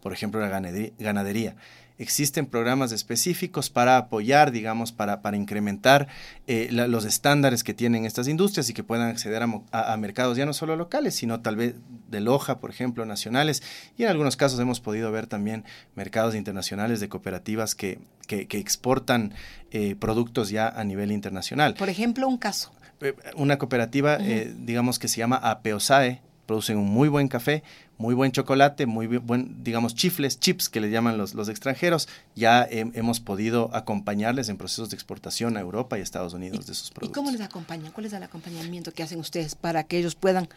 por 0.02 0.12
ejemplo, 0.12 0.42
la 0.42 0.50
ganadería 0.50 1.56
existen 2.00 2.46
programas 2.46 2.94
específicos 2.94 3.70
para 3.70 3.98
apoyar, 3.98 4.52
digamos, 4.52 4.92
para, 4.92 5.22
para 5.22 5.38
incrementar 5.38 6.08
eh, 6.48 6.70
los 6.72 7.06
estándares 7.06 7.64
que 7.64 7.74
tienen 7.74 8.06
estas 8.06 8.28
industrias 8.28 8.70
y 8.70 8.74
que 8.74 8.84
puedan 8.84 9.10
acceder 9.10 9.44
a, 9.44 9.98
mercados 9.98 10.38
ya 10.38 10.46
no 10.46 10.54
solo 10.54 10.78
locales, 10.78 11.14
sino 11.14 11.42
tal 11.42 11.58
vez 11.58 11.76
de 12.08 12.22
loja, 12.22 12.60
por 12.60 12.72
ejemplo, 12.72 13.06
nacionales. 13.06 13.62
Y 13.98 14.04
en 14.04 14.10
algunos 14.10 14.38
casos 14.38 14.60
hemos 14.60 14.80
podido 14.80 15.12
ver 15.12 15.28
también 15.28 15.66
mercados 15.94 16.36
internacionales 16.36 17.02
de 17.02 17.10
cooperativas 17.10 17.76
que, 17.76 18.00
que, 18.28 18.48
exportan 18.58 19.34
eh, 19.72 19.96
productos 20.00 20.50
ya 20.50 20.70
a 20.70 20.84
nivel 20.86 21.12
internacional. 21.12 21.74
Por 21.74 21.90
ejemplo, 21.90 22.28
un 22.28 22.38
caso. 22.38 22.72
Eh, 23.02 23.14
una 23.36 23.58
cooperativa, 23.58 24.18
digamos, 24.18 25.00
que 25.00 25.10
se 25.10 25.18
llama 25.18 25.36
APEOSAE, 25.36 26.22
producen 26.50 26.78
un 26.78 26.90
muy 26.90 27.10
buen 27.10 27.28
café, 27.28 27.62
muy 28.00 28.16
buen 28.16 28.32
chocolate, 28.32 28.88
muy 28.88 29.06
buen, 29.06 29.64
digamos, 29.64 29.94
chifles, 29.94 30.40
chips 30.40 30.68
que 30.68 30.82
le 30.82 30.90
llaman 30.90 31.16
los, 31.16 31.36
los 31.36 31.48
extranjeros. 31.48 32.10
Ya 32.36 32.68
hemos 32.72 33.20
podido 33.20 33.70
acompañarles 33.72 34.50
en 34.50 34.58
procesos 34.58 34.90
de 34.90 34.96
exportación 34.96 35.58
a 35.58 35.60
Europa 35.60 36.00
y 36.00 36.02
Estados 36.02 36.34
Unidos 36.34 36.66
de 36.66 36.74
sus 36.74 36.90
productos. 36.90 37.12
¿Y 37.12 37.14
cómo 37.14 37.30
les 37.30 37.42
acompañan? 37.42 37.92
¿Cuál 37.92 38.08
es 38.08 38.14
el 38.14 38.24
acompañamiento 38.24 38.92
que 38.92 39.04
hacen 39.04 39.20
ustedes 39.20 39.54
para 39.54 39.84
que 39.84 40.00
ellos 40.00 40.16
puedan 40.16 40.50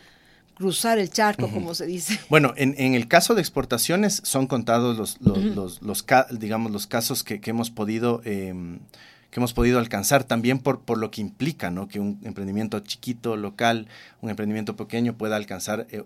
cruzar 0.54 0.98
el 0.98 1.10
charco, 1.10 1.48
como 1.50 1.74
se 1.74 1.84
dice. 1.84 2.18
Bueno, 2.30 2.54
en, 2.56 2.74
en, 2.78 2.94
el 2.94 3.06
caso 3.06 3.34
de 3.34 3.42
exportaciones 3.42 4.22
son 4.24 4.46
contados 4.46 4.96
los, 4.96 5.18
los, 5.20 5.82
los, 5.82 6.06
digamos, 6.30 6.72
los 6.72 6.86
casos 6.86 7.22
que, 7.22 7.40
que 7.40 7.50
hemos 7.50 7.70
podido 7.70 8.22
em, 8.24 8.78
que 9.32 9.40
hemos 9.40 9.54
podido 9.54 9.78
alcanzar 9.78 10.24
también 10.24 10.58
por, 10.58 10.82
por 10.82 10.98
lo 10.98 11.10
que 11.10 11.22
implica, 11.22 11.70
¿no? 11.70 11.88
Que 11.88 11.98
un 11.98 12.20
emprendimiento 12.22 12.78
chiquito, 12.80 13.34
local, 13.38 13.88
un 14.20 14.28
emprendimiento 14.28 14.76
pequeño 14.76 15.16
pueda 15.16 15.36
alcanzar 15.36 15.86
eh, 15.90 16.04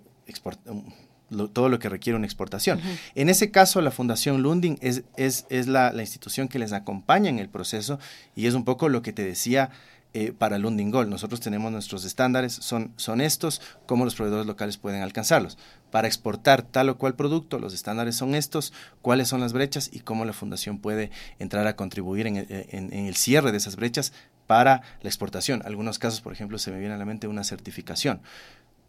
todo 1.53 1.69
lo 1.69 1.81
que 1.81 1.89
requiere 1.89 2.17
una 2.17 2.25
exportación. 2.25 2.81
En 3.17 3.29
ese 3.29 3.51
caso, 3.51 3.81
la 3.81 3.91
Fundación 3.91 4.43
Lunding 4.43 4.79
es, 4.81 5.03
es, 5.17 5.45
es 5.51 5.67
la, 5.67 5.93
la, 5.93 6.03
institución 6.03 6.47
que 6.47 6.61
les 6.61 6.73
acompaña 6.73 7.29
en 7.29 7.41
el 7.41 7.49
proceso 7.49 7.99
y 8.37 8.47
es 8.47 8.55
un 8.55 8.65
poco 8.65 8.89
lo 8.89 9.03
que 9.03 9.13
te 9.13 9.25
decía 9.25 9.71
eh, 10.15 10.33
para 10.33 10.59
Lundin 10.59 10.91
Gold. 10.91 11.09
Nosotros 11.09 11.41
tenemos 11.41 11.71
nuestros 11.73 12.05
estándares, 12.05 12.53
son, 12.53 12.93
son 12.97 13.21
estos, 13.21 13.61
cómo 13.87 14.05
los 14.05 14.15
proveedores 14.15 14.47
locales 14.47 14.79
pueden 14.79 15.03
alcanzarlos. 15.03 15.59
Para 15.91 16.09
exportar 16.09 16.63
tal 16.63 16.89
o 16.89 16.99
cual 16.99 17.15
producto, 17.15 17.59
los 17.59 17.75
estándares 17.75 18.17
son 18.17 18.35
estos, 18.35 18.73
cuáles 19.03 19.29
son 19.29 19.41
las 19.41 19.53
brechas 19.53 19.91
y 19.93 20.01
cómo 20.01 20.25
la 20.25 20.33
fundación 20.33 20.79
puede 20.79 21.11
entrar 21.39 21.67
a 21.67 21.77
contribuir 21.77 22.27
en, 22.27 22.37
en 22.49 23.07
el 23.07 23.17
cierre 23.17 23.53
de 23.53 23.59
esas 23.59 23.77
brechas 23.77 24.13
para 24.47 24.83
la 25.03 25.09
exportación. 25.09 25.63
Algunos 25.65 25.99
casos, 25.99 26.21
por 26.21 26.33
ejemplo, 26.33 26.59
se 26.59 26.71
me 26.71 26.79
viene 26.79 26.95
a 26.95 26.99
la 26.99 27.05
mente 27.05 27.29
una 27.29 27.45
certificación 27.45 28.21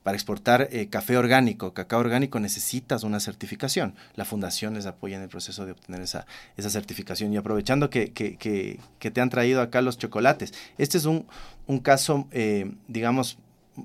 para 0.08 0.16
exportar 0.16 0.70
eh, 0.72 0.88
café 0.88 1.18
orgánico, 1.18 1.74
cacao 1.74 2.00
orgánico, 2.00 2.40
necesitas 2.40 3.04
una 3.04 3.20
certificación. 3.20 3.94
La 4.16 4.24
fundación 4.24 4.76
les 4.76 4.86
apoya 4.86 5.18
en 5.18 5.24
el 5.24 5.28
proceso 5.28 5.66
de 5.66 5.74
obtener 5.74 6.00
esa, 6.00 6.26
esa 6.56 6.70
certificación. 6.70 7.34
Y 7.34 7.36
aprovechando 7.36 7.90
que, 7.90 8.14
que, 8.14 8.38
que, 8.38 9.12
te 9.12 9.20
han 9.20 9.30
traído 9.30 9.60
acá 9.62 9.82
los 9.82 9.98
chocolates, 9.98 10.54
este 10.78 10.98
es 10.98 11.04
un, 11.04 11.26
un 11.66 11.80
caso, 11.80 12.30
eh, 12.32 12.72
digamos, 12.88 13.38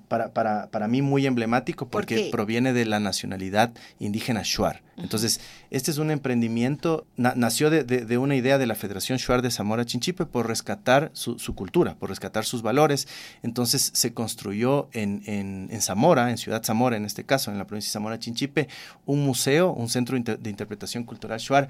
para, 0.09 0.33
para, 0.33 0.69
para 0.71 0.89
mí 0.89 1.03
muy 1.03 1.27
emblemático 1.27 1.89
porque 1.89 2.29
proviene 2.31 2.73
de 2.73 2.85
la 2.85 3.01
nacionalidad 3.01 3.73
indígena 3.99 4.43
Shuar. 4.45 4.83
Entonces, 4.97 5.41
este 5.71 5.91
es 5.91 5.99
un 5.99 6.11
emprendimiento, 6.11 7.07
nació 7.17 7.71
de, 7.71 7.83
de, 7.85 8.19
una 8.19 8.37
idea 8.37 8.59
de 8.59 8.67
la 8.67 8.75
Federación 8.75 9.19
Shuar 9.19 9.43
de 9.43 9.51
Zamora 9.51 9.85
Chinchipe 9.85 10.27
por 10.27 10.47
rescatar 10.47 11.11
su, 11.15 11.39
su 11.39 11.55
cultura, 11.55 11.95
por 11.95 12.11
rescatar 12.11 12.45
sus 12.45 12.63
valores. 12.63 13.09
Entonces, 13.43 13.91
se 13.95 14.13
construyó 14.13 14.89
en, 14.93 15.23
en, 15.27 15.69
en, 15.71 15.81
Zamora, 15.81 16.31
en 16.31 16.39
Ciudad 16.39 16.63
Zamora 16.63 16.97
en 16.97 17.05
este 17.05 17.25
caso, 17.25 17.51
en 17.51 17.59
la 17.59 17.67
provincia 17.67 17.89
de 17.89 17.93
Zamora 17.93 18.19
Chinchipe, 18.19 18.69
un 19.07 19.25
museo, 19.25 19.73
un 19.73 19.89
centro 19.89 20.19
de 20.19 20.51
interpretación 20.51 21.05
cultural 21.05 21.39
Shuar 21.39 21.69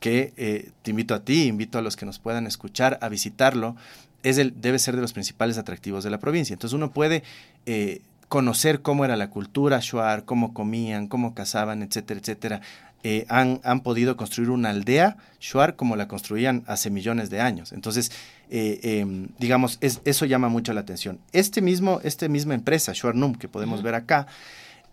que 0.00 0.32
eh, 0.36 0.70
te 0.82 0.90
invito 0.90 1.14
a 1.14 1.24
ti, 1.24 1.46
invito 1.46 1.78
a 1.78 1.82
los 1.82 1.96
que 1.96 2.06
nos 2.06 2.18
puedan 2.18 2.46
escuchar 2.46 2.98
a 3.00 3.08
visitarlo, 3.08 3.76
es 4.22 4.38
el, 4.38 4.60
debe 4.60 4.78
ser 4.78 4.96
de 4.96 5.02
los 5.02 5.12
principales 5.12 5.58
atractivos 5.58 6.04
de 6.04 6.10
la 6.10 6.18
provincia. 6.18 6.54
Entonces 6.54 6.74
uno 6.74 6.90
puede 6.90 7.22
eh, 7.66 8.00
conocer 8.28 8.82
cómo 8.82 9.04
era 9.04 9.16
la 9.16 9.30
cultura 9.30 9.80
shuar, 9.80 10.24
cómo 10.24 10.54
comían, 10.54 11.08
cómo 11.08 11.34
cazaban, 11.34 11.82
etcétera, 11.82 12.20
etcétera. 12.20 12.60
Eh, 13.04 13.26
han, 13.28 13.60
han, 13.62 13.80
podido 13.80 14.16
construir 14.16 14.50
una 14.50 14.70
aldea 14.70 15.16
shuar 15.38 15.76
como 15.76 15.94
la 15.94 16.08
construían 16.08 16.64
hace 16.66 16.90
millones 16.90 17.30
de 17.30 17.40
años. 17.40 17.72
Entonces, 17.72 18.10
em, 18.50 19.28
digamos, 19.38 19.78
es, 19.80 20.00
eso 20.04 20.26
llama 20.26 20.48
mucho 20.48 20.72
la 20.72 20.80
atención. 20.80 21.20
Este 21.32 21.62
mismo, 21.62 22.00
esta 22.02 22.28
misma 22.28 22.54
empresa, 22.54 22.92
Shuar 22.92 23.14
Num, 23.14 23.36
que 23.36 23.46
podemos 23.46 23.84
ver 23.84 23.94
acá, 23.94 24.26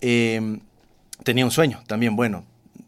em, 0.01 0.59
tenía 1.23 1.45
un 1.45 1.51
sueño 1.51 1.81
también 1.87 2.15
bueno, 2.15 2.45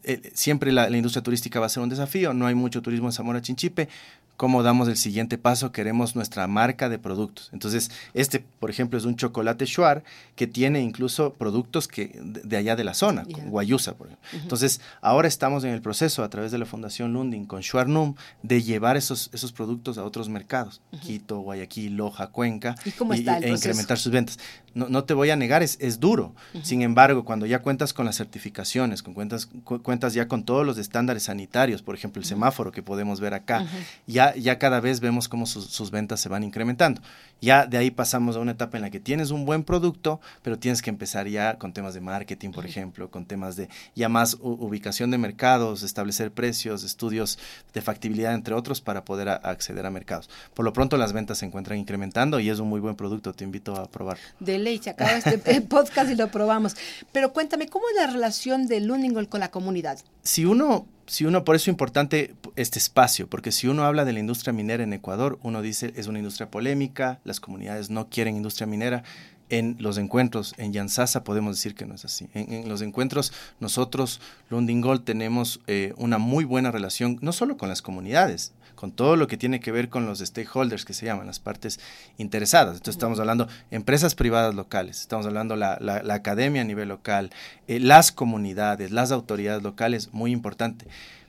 eh, 0.07 0.31
siempre 0.33 0.71
la, 0.71 0.89
industria 0.89 1.21
turística 1.21 1.59
va 1.59 1.65
a 1.65 1.69
ser 1.69 1.83
un 1.83 1.89
desafío, 1.89 2.33
no 2.33 2.47
hay 2.47 2.55
mucho 2.55 2.81
turismo 2.81 3.09
en 3.09 3.11
Zamora 3.11 3.41
Chinchipe, 3.41 3.89
cómo 4.37 4.61
damos 4.61 4.87
el 4.87 4.97
siguiente 4.97 5.39
paso, 5.39 5.71
queremos 5.71 6.15
nuestra 6.15 6.47
marca 6.47 6.89
de 6.89 6.99
productos. 6.99 7.49
Entonces, 7.51 7.91
este, 8.13 8.39
por 8.39 8.69
ejemplo, 8.69 8.97
es 8.97 9.05
un 9.05 9.15
chocolate 9.15 9.65
Shuar 9.65 10.03
que 10.35 10.45
tiene 10.45 10.81
incluso 10.81 11.33
productos 11.33 11.87
que 11.87 12.17
de, 12.23 12.55
allá 12.55 12.75
de 12.75 12.83
la 12.83 12.93
zona, 12.93 13.25
Guayusa, 13.47 13.95
por 13.95 14.07
ejemplo. 14.07 14.29
Entonces, 14.33 14.79
ahora 15.01 15.27
estamos 15.27 15.63
en 15.63 15.71
el 15.71 15.81
proceso 15.81 16.23
a 16.23 16.29
través 16.29 16.51
de 16.51 16.59
la 16.59 16.65
Fundación 16.65 17.13
Lundin 17.13 17.45
con 17.45 17.61
Shuar 17.61 17.89
Num 17.89 18.13
de 18.43 18.61
llevar 18.61 18.95
esos, 18.95 19.31
esos 19.33 19.51
productos 19.51 19.97
a 19.97 20.03
otros 20.03 20.29
mercados, 20.29 20.81
Quito, 21.01 21.39
Guayaquil, 21.39 21.97
Loja, 21.97 22.27
Cuenca, 22.27 22.75
¿Y, 22.85 23.27
e 23.27 23.49
incrementar 23.49 23.97
sus 23.97 24.11
ventas. 24.11 24.37
No, 24.75 24.87
no, 24.89 25.05
te 25.05 25.15
voy 25.15 25.31
a 25.31 25.35
negar, 25.35 25.63
es, 25.63 25.77
es 25.81 25.99
duro. 25.99 26.35
Sin 26.61 26.83
embargo, 26.83 27.25
cuando 27.25 27.47
ya 27.47 27.63
cuentas 27.63 27.93
con 27.93 28.05
las 28.05 28.15
certificaciones, 28.17 29.01
con 29.01 29.15
cuentas, 29.15 29.49
cuentas 29.63 30.13
ya 30.13 30.27
con 30.27 30.43
todos 30.43 30.63
los 30.63 30.77
estándares 30.77 31.23
sanitarios, 31.23 31.81
por 31.81 31.95
ejemplo, 31.95 32.19
el 32.19 32.27
semáforo 32.27 32.71
que 32.71 32.83
podemos 32.83 33.19
ver 33.19 33.33
acá, 33.33 33.65
ya 34.05 34.26
ya, 34.35 34.59
cada 34.59 34.79
vez 34.79 34.99
vemos 34.99 35.27
cómo 35.27 35.45
sus, 35.45 35.91
ventas 35.91 36.19
se 36.19 36.29
van 36.29 36.43
incrementando. 36.43 37.01
Ya 37.41 37.65
de 37.65 37.77
ahí 37.77 37.91
pasamos 37.91 38.35
a 38.35 38.39
una 38.39 38.53
etapa 38.53 38.77
en 38.77 38.83
la 38.83 38.89
que 38.89 38.99
tienes 38.99 39.31
un 39.31 39.45
buen 39.45 39.63
producto, 39.63 40.19
pero 40.41 40.57
tienes 40.57 40.81
que 40.81 40.89
empezar 40.89 41.27
ya 41.27 41.57
con 41.57 41.73
temas 41.73 41.93
de 41.93 42.01
marketing, 42.01 42.51
por 42.51 42.65
ejemplo, 42.65 43.11
con 43.11 43.25
temas 43.25 43.55
de 43.55 43.69
ya 43.95 44.09
más 44.09 44.37
ubicación 44.41 45.11
de 45.11 45.17
mercados, 45.17 45.83
establecer 45.83 46.31
precios, 46.31 46.83
estudios 46.83 47.37
de 47.73 47.81
factibilidad, 47.81 48.33
entre 48.33 48.53
otros, 48.55 48.81
para 48.81 49.05
poder 49.05 49.29
acceder 49.29 49.85
a 49.85 49.91
mercados. 49.91 50.29
Por 50.53 50.65
lo 50.65 50.73
pronto 50.73 50.97
las 50.97 51.13
ventas 51.13 51.37
se 51.39 51.45
encuentran 51.45 51.77
incrementando 51.77 52.39
y 52.39 52.49
es 52.49 52.59
un 52.59 52.69
muy 52.69 52.79
buen 52.79 52.95
producto, 52.95 53.33
te 53.33 53.43
invito 53.43 53.75
a 53.75 53.89
probar. 53.89 54.17
De 54.39 54.57
ley, 54.57 54.79
se 54.79 54.89
acaba 54.89 55.11
este 55.11 55.37
podcast 55.69 56.11
y 56.11 56.15
lo 56.15 56.29
probamos. 56.29 56.75
Pero 57.11 57.33
cuéntame, 57.33 57.67
¿cómo 57.67 57.85
es 57.89 57.95
la 57.95 58.07
relación 58.11 58.67
de 58.67 58.81
Luningol 58.81 59.29
con 59.29 59.39
la 59.39 59.51
comunidad? 59.51 59.99
Si 60.23 60.45
uno 60.45 60.87
si 61.07 61.25
uno, 61.25 61.43
por 61.45 61.55
eso 61.55 61.63
es 61.63 61.69
importante 61.69 62.35
este 62.57 62.79
espacio, 62.79 63.27
porque 63.27 63.53
si 63.53 63.67
uno 63.67 63.85
habla 63.85 64.03
de 64.03 64.13
la 64.13 64.19
industria 64.19 64.51
minera 64.51 64.83
en 64.83 64.91
Ecuador, 64.91 65.39
uno 65.41 65.61
dice 65.61 65.93
es 65.95 66.07
una 66.07 66.19
industria 66.19 66.51
polémica, 66.51 67.21
las 67.23 67.39
comunidades 67.39 67.89
no 67.89 68.09
quieren 68.09 68.35
industria 68.35 68.67
minera. 68.67 69.03
En 69.49 69.77
los 69.79 69.97
encuentros 69.97 70.53
en 70.57 70.73
Yansasa 70.73 71.23
podemos 71.23 71.55
decir 71.55 71.73
que 71.73 71.85
no 71.85 71.95
es 71.95 72.03
así. 72.03 72.27
En, 72.33 72.67
los 72.67 72.81
encuentros 72.81 73.31
nosotros, 73.59 74.19
Lundingol, 74.49 75.03
tenemos 75.03 75.61
eh, 75.67 75.93
una 75.97 76.17
muy 76.17 76.43
buena 76.43 76.71
relación, 76.71 77.17
no 77.21 77.31
solo 77.31 77.57
con 77.57 77.69
las 77.69 77.81
comunidades, 77.81 78.51
con 78.75 78.91
todo 78.91 79.15
lo 79.15 79.27
que 79.27 79.37
tiene 79.37 79.59
que 79.59 79.71
ver 79.71 79.89
con 79.89 80.05
los 80.05 80.19
stakeholders 80.19 80.85
que 80.85 80.93
se 80.93 81.05
llaman, 81.05 81.27
las 81.27 81.39
partes 81.39 81.79
interesadas. 82.17 82.75
Entonces 82.75 82.95
estamos 82.95 83.19
hablando 83.19 83.47
empresas 83.71 84.15
privadas 84.15 84.53
locales, 84.53 85.01
estamos 85.01 85.25
hablando 85.25 85.55
la, 85.55 85.77
la, 85.81 86.13
academia 86.13 86.61
a 86.61 86.65
nivel 86.65 86.89
local, 86.89 87.31
eh, 87.67 87.79
las 87.79 88.11
comunidades, 88.11 88.91
las 88.91 89.11
autoridades 89.11 89.63
locales, 89.63 90.13
muy 90.13 90.31
importante. 90.31 90.85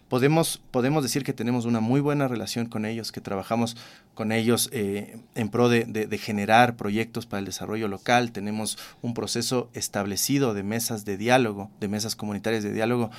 Podemos, 0.08 0.60
podemos 0.70 1.02
decir 1.02 1.24
que 1.24 1.32
tenemos 1.32 1.64
una 1.64 1.80
muy 1.80 2.00
buena 2.00 2.28
relación 2.28 2.66
con 2.66 2.84
ellos, 2.84 3.12
que 3.12 3.20
trabajamos 3.20 3.76
con 4.14 4.32
ellos 4.32 4.68
eh, 4.72 5.18
en 5.34 5.48
pro 5.48 5.68
de, 5.68 5.84
de, 5.84 6.18
generar 6.18 6.76
proyectos 6.76 7.26
para 7.26 7.40
el 7.40 7.44
desarrollo 7.44 7.88
local. 7.88 8.32
Tenemos 8.32 8.78
un 9.02 9.14
proceso 9.14 9.70
establecido 9.74 10.54
de 10.54 10.62
mesas 10.62 11.04
de 11.04 11.16
diálogo, 11.16 11.70
de 11.80 11.88
mesas 11.88 12.16
comunitarias 12.16 12.64
de 12.64 12.72
diálogo 12.72 13.10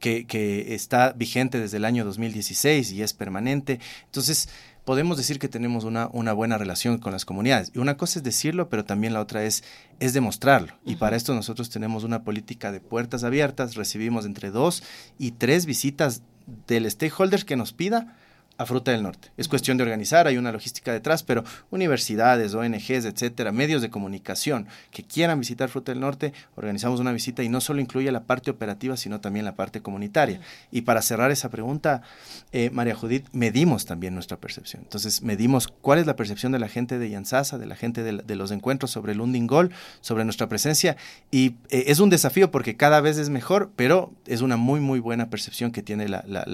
que, 0.00 0.26
que, 0.26 0.74
está 0.74 1.12
vigente 1.12 1.58
desde 1.60 1.76
el 1.76 1.84
año 1.84 2.04
2016 2.04 2.92
y 2.92 3.02
es 3.02 3.12
permanente. 3.12 3.80
Entonces, 4.06 4.48
podemos 4.84 5.18
decir 5.18 5.38
que 5.38 5.48
tenemos 5.48 5.84
una, 5.84 6.08
una, 6.12 6.32
buena 6.32 6.56
relación 6.56 6.98
con 6.98 7.12
las 7.12 7.24
comunidades. 7.24 7.70
Y 7.74 7.78
una 7.78 7.96
cosa 7.96 8.20
es 8.20 8.22
decirlo, 8.22 8.68
pero 8.68 8.84
también 8.84 9.12
la 9.12 9.20
otra 9.20 9.44
es, 9.44 9.62
es 10.00 10.14
demostrarlo. 10.14 10.78
Y 10.84 10.96
para 10.96 11.16
esto 11.16 11.34
nosotros 11.34 11.68
tenemos 11.68 12.04
una 12.04 12.22
política 12.22 12.72
de 12.72 12.80
puertas 12.80 13.22
abiertas, 13.22 13.74
recibimos 13.74 14.24
entre 14.24 14.50
dos 14.50 14.82
y 15.18 15.32
tres 15.32 15.66
visitas 15.66 16.22
del 16.66 16.90
stakeholder 16.90 17.44
que 17.44 17.56
nos 17.56 17.72
pida 17.72 18.16
a 18.58 18.66
Fruta 18.66 18.90
del 18.90 19.04
Norte. 19.04 19.30
Es 19.36 19.46
cuestión 19.46 19.76
de 19.76 19.84
organizar, 19.84 20.26
hay 20.26 20.36
una 20.36 20.50
logística 20.50 20.92
detrás, 20.92 21.22
pero 21.22 21.44
universidades, 21.70 22.54
ONGs, 22.54 23.04
etcétera, 23.04 23.52
medios 23.52 23.82
de 23.82 23.88
comunicación 23.88 24.66
que 24.90 25.04
quieran 25.04 25.38
visitar 25.38 25.68
Fruta 25.68 25.92
del 25.92 26.00
Norte, 26.00 26.32
organizamos 26.56 26.98
una 26.98 27.12
visita 27.12 27.44
y 27.44 27.48
no 27.48 27.60
solo 27.60 27.80
incluye 27.80 28.10
la 28.10 28.24
parte 28.24 28.50
operativa, 28.50 28.96
sino 28.96 29.20
también 29.20 29.44
la 29.44 29.54
parte 29.54 29.80
comunitaria. 29.80 30.40
Y 30.72 30.82
para 30.82 31.02
cerrar 31.02 31.30
esa 31.30 31.50
pregunta, 31.50 32.02
eh, 32.50 32.70
María 32.70 32.96
Judith, 32.96 33.26
medimos 33.32 33.84
también 33.84 34.14
nuestra 34.14 34.36
percepción. 34.38 34.82
Entonces, 34.82 35.22
medimos 35.22 35.68
cuál 35.68 36.00
es 36.00 36.06
la 36.06 36.16
percepción 36.16 36.50
de 36.50 36.58
la 36.58 36.68
gente 36.68 36.98
de 36.98 37.10
Yansasa, 37.10 37.58
de 37.58 37.66
la 37.66 37.76
gente 37.76 38.02
de, 38.02 38.36
los 38.36 38.50
encuentros 38.50 38.90
sobre 38.90 39.12
el 39.12 39.20
Undingol, 39.20 39.70
sobre 40.00 40.24
nuestra 40.24 40.48
presencia. 40.48 40.96
Y 41.30 41.54
eh, 41.70 41.84
es 41.86 42.00
un 42.00 42.10
desafío 42.10 42.50
porque 42.50 42.76
cada 42.76 43.00
vez 43.00 43.18
es 43.18 43.30
mejor, 43.30 43.70
pero 43.76 44.12
es 44.26 44.40
una 44.40 44.56
muy, 44.56 44.80
muy 44.80 44.98
buena 44.98 45.30
percepción 45.30 45.70
que 45.70 45.82
tiene 45.82 46.08
la, 46.08 46.24
la, 46.26 46.44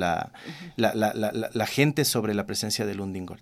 la, 0.76 1.50
la 1.52 1.66
gente 1.66 1.93
sobre 2.02 2.35
la 2.35 2.46
presencia 2.46 2.87
del 2.87 3.00
Undingol. 3.00 3.38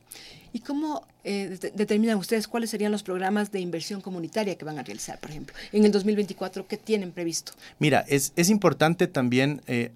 ¿Y 0.52 0.60
cómo 0.60 1.06
eh, 1.24 1.58
determinan 1.74 2.18
ustedes 2.18 2.46
cuáles 2.46 2.68
serían 2.68 2.92
los 2.92 3.02
programas 3.02 3.50
de 3.52 3.60
inversión 3.60 4.02
comunitaria 4.02 4.58
que 4.58 4.64
van 4.64 4.78
a 4.78 4.82
realizar, 4.82 5.18
por 5.18 5.30
ejemplo, 5.30 5.54
en 5.72 5.84
el 5.84 5.92
2024? 5.92 6.66
¿Qué 6.66 6.76
tienen 6.76 7.12
previsto? 7.12 7.52
Mira, 7.78 8.04
es, 8.08 8.32
es 8.36 8.50
importante 8.50 9.06
también 9.06 9.62
eh, 9.66 9.92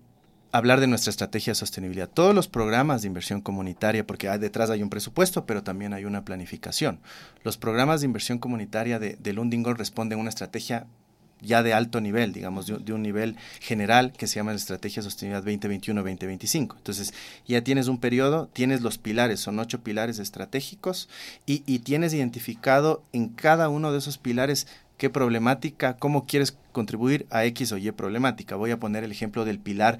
hablar 0.52 0.80
de 0.80 0.86
nuestra 0.86 1.10
estrategia 1.10 1.50
de 1.50 1.56
sostenibilidad. 1.56 2.08
Todos 2.08 2.34
los 2.34 2.48
programas 2.48 3.02
de 3.02 3.08
inversión 3.08 3.42
comunitaria, 3.42 4.06
porque 4.06 4.28
detrás 4.38 4.70
hay 4.70 4.82
un 4.82 4.88
presupuesto, 4.88 5.44
pero 5.44 5.62
también 5.62 5.92
hay 5.92 6.06
una 6.06 6.24
planificación. 6.24 7.00
Los 7.44 7.58
programas 7.58 8.00
de 8.00 8.06
inversión 8.06 8.38
comunitaria 8.38 8.98
de, 8.98 9.16
del 9.16 9.38
Undingol 9.38 9.76
responden 9.76 10.18
a 10.18 10.22
una 10.22 10.30
estrategia 10.30 10.86
ya 11.40 11.62
de 11.62 11.74
alto 11.74 12.00
nivel, 12.00 12.32
digamos, 12.32 12.66
de, 12.66 12.92
un 12.92 13.02
nivel 13.02 13.36
general 13.60 14.12
que 14.12 14.26
se 14.26 14.36
llama 14.36 14.52
la 14.52 14.56
Estrategia 14.56 15.02
Sostenibilidad 15.02 15.44
2021-2025. 15.44 16.76
Entonces, 16.76 17.12
ya 17.46 17.62
tienes 17.62 17.88
un 17.88 17.98
periodo, 17.98 18.48
tienes 18.52 18.80
los 18.80 18.98
pilares, 18.98 19.40
son 19.40 19.58
ocho 19.58 19.82
pilares 19.82 20.18
estratégicos, 20.18 21.08
y, 21.46 21.60
tienes 21.80 22.14
identificado 22.14 23.04
en 23.12 23.28
cada 23.28 23.68
uno 23.68 23.92
de 23.92 23.98
esos 23.98 24.18
pilares 24.18 24.66
qué 24.96 25.10
problemática, 25.10 25.96
cómo 25.96 26.26
quieres 26.26 26.56
contribuir 26.72 27.26
a 27.30 27.44
X 27.44 27.72
o 27.72 27.76
Y 27.76 27.90
problemática. 27.92 28.56
Voy 28.56 28.70
a 28.70 28.80
poner 28.80 29.04
el 29.04 29.12
ejemplo 29.12 29.44
del 29.44 29.58
pilar 29.58 29.98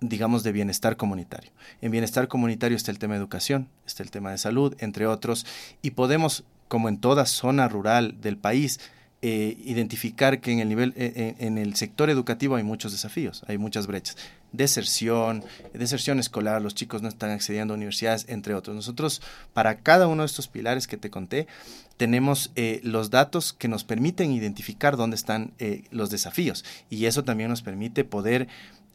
digamos, 0.00 0.42
de 0.42 0.52
bienestar 0.52 0.96
comunitario. 0.96 1.50
En 1.82 1.90
bienestar 1.90 2.28
comunitario 2.28 2.74
está 2.74 2.90
el 2.90 2.98
tema 2.98 3.14
de 3.14 3.20
educación, 3.20 3.68
está 3.86 4.02
el 4.02 4.10
tema 4.10 4.30
de 4.30 4.38
salud, 4.38 4.74
entre 4.78 5.06
otros, 5.06 5.44
y 5.82 5.90
podemos, 5.90 6.44
como 6.68 6.88
en 6.88 6.98
toda 6.98 7.26
zona 7.26 7.68
rural 7.68 8.18
del 8.20 8.38
país, 8.38 8.80
eh, 9.20 9.56
identificar 9.64 10.40
que 10.40 10.52
en 10.52 10.60
el 10.60 10.68
nivel, 10.68 10.94
eh, 10.96 11.12
eh, 11.16 11.34
en 11.38 11.58
el 11.58 11.74
sector 11.74 12.08
educativo 12.08 12.54
hay 12.54 12.62
muchos 12.62 12.92
desafíos, 12.92 13.42
hay 13.48 13.58
muchas 13.58 13.88
brechas. 13.88 14.16
Deserción, 14.52 15.44
deserción 15.74 16.20
escolar, 16.20 16.62
los 16.62 16.76
chicos 16.76 17.02
no 17.02 17.08
están 17.08 17.30
accediendo 17.30 17.74
a 17.74 17.76
universidades, 17.76 18.26
entre 18.28 18.54
otros. 18.54 18.76
Nosotros, 18.76 19.20
para 19.54 19.80
cada 19.80 20.06
uno 20.06 20.22
de 20.22 20.26
estos 20.26 20.46
pilares 20.46 20.86
que 20.86 20.96
te 20.96 21.10
conté, 21.10 21.48
tenemos 21.96 22.52
los 22.84 23.10
datos 23.10 23.52
que 23.52 23.66
nos 23.66 23.82
permiten 23.82 24.30
identificar 24.30 24.96
dónde 24.96 25.16
están 25.16 25.52
los 25.90 26.10
desafíos 26.10 26.64
y 26.88 27.06
eso 27.06 27.24
también 27.24 27.50
nos 27.50 27.60
permite 27.60 28.04
poder 28.04 28.46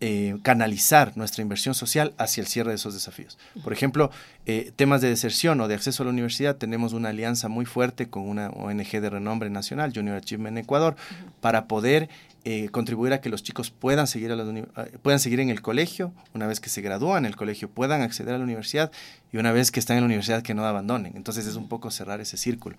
eh, 0.01 0.38
canalizar 0.41 1.15
nuestra 1.15 1.41
inversión 1.41 1.75
social 1.75 2.13
hacia 2.17 2.41
el 2.41 2.47
cierre 2.47 2.71
de 2.71 2.75
esos 2.75 2.93
desafíos. 2.93 3.38
Por 3.63 3.71
ejemplo, 3.71 4.12
eh, 4.45 4.73
temas 4.75 5.01
de 5.01 5.08
deserción 5.08 5.62
o 5.62 5.67
de 5.67 5.75
acceso 5.75 6.03
a 6.03 6.06
la 6.06 6.12
universidad, 6.12 6.58
tenemos 6.58 6.91
una 6.91 7.10
alianza 7.10 7.47
muy 7.47 7.65
fuerte 7.65 8.10
con 8.10 8.27
una 8.27 8.49
ONG 8.49 8.99
de 8.99 9.10
renombre 9.10 9.49
nacional, 9.49 9.93
Junior 9.95 10.17
Achievement 10.17 10.58
Ecuador, 10.58 10.95
para 11.39 11.67
poder 11.67 12.10
eh, 12.45 12.67
contribuir 12.71 13.13
a 13.13 13.21
que 13.21 13.29
los 13.29 13.41
chicos 13.41 13.71
puedan 13.71 14.06
seguir, 14.06 14.34
a 14.34 14.86
puedan 15.01 15.19
seguir 15.21 15.39
en 15.39 15.49
el 15.49 15.62
colegio, 15.62 16.12
una 16.34 16.45
vez 16.45 16.60
que 16.60 16.67
se 16.67 16.82
gradúan 16.82 17.19
en 17.19 17.29
el 17.29 17.38
colegio, 17.38 17.69
puedan 17.69 18.01
acceder 18.01 18.34
a 18.34 18.38
la 18.38 18.43
universidad 18.43 18.91
y 19.32 19.38
una 19.38 19.53
vez 19.53 19.71
que 19.71 19.79
están 19.79 19.95
en 19.95 20.03
la 20.03 20.08
universidad 20.08 20.43
que 20.43 20.53
no 20.53 20.65
abandonen. 20.65 21.13
Entonces 21.15 21.47
es 21.47 21.56
un 21.56 21.69
poco 21.69 21.89
cerrar 21.89 22.19
ese 22.19 22.36
círculo. 22.36 22.75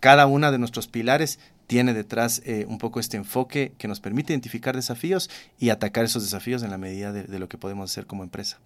Cada 0.00 0.26
una 0.26 0.50
de 0.50 0.58
nuestros 0.58 0.86
pilares 0.86 1.38
tiene 1.66 1.92
detrás 1.92 2.40
eh, 2.44 2.64
un 2.66 2.78
poco 2.78 2.98
este 2.98 3.16
enfoque 3.16 3.72
que 3.78 3.88
nos 3.88 4.00
permite 4.00 4.32
identificar 4.32 4.74
desafíos 4.74 5.28
y 5.58 5.68
atacar 5.68 6.04
esos 6.04 6.22
desafíos 6.22 6.62
en 6.62 6.70
la 6.70 6.78
medida 6.78 7.12
de, 7.12 7.38
lo 7.38 7.48
que 7.48 7.58
podemos 7.58 7.90
hacer 7.90 8.06
como 8.06 8.22
empresa. 8.22 8.58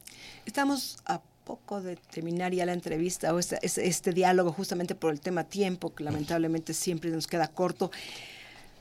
Estamos 0.47 0.99
a 1.05 1.21
poco 1.45 1.83
de 1.83 1.97
terminar 1.97 2.53
ya 2.53 2.65
la 2.65 2.73
entrevista 2.73 3.35
o 3.35 3.39
este, 3.41 3.59
este, 3.63 4.13
diálogo 4.13 4.53
justamente 4.53 4.95
por 4.95 5.13
el 5.13 5.21
tema 5.21 5.45
tiempo, 5.45 5.93
que 5.95 6.05
lamentablemente 6.05 6.75
siempre 6.75 7.11
nos 7.11 7.27
queda 7.27 7.49
corto. 7.49 7.91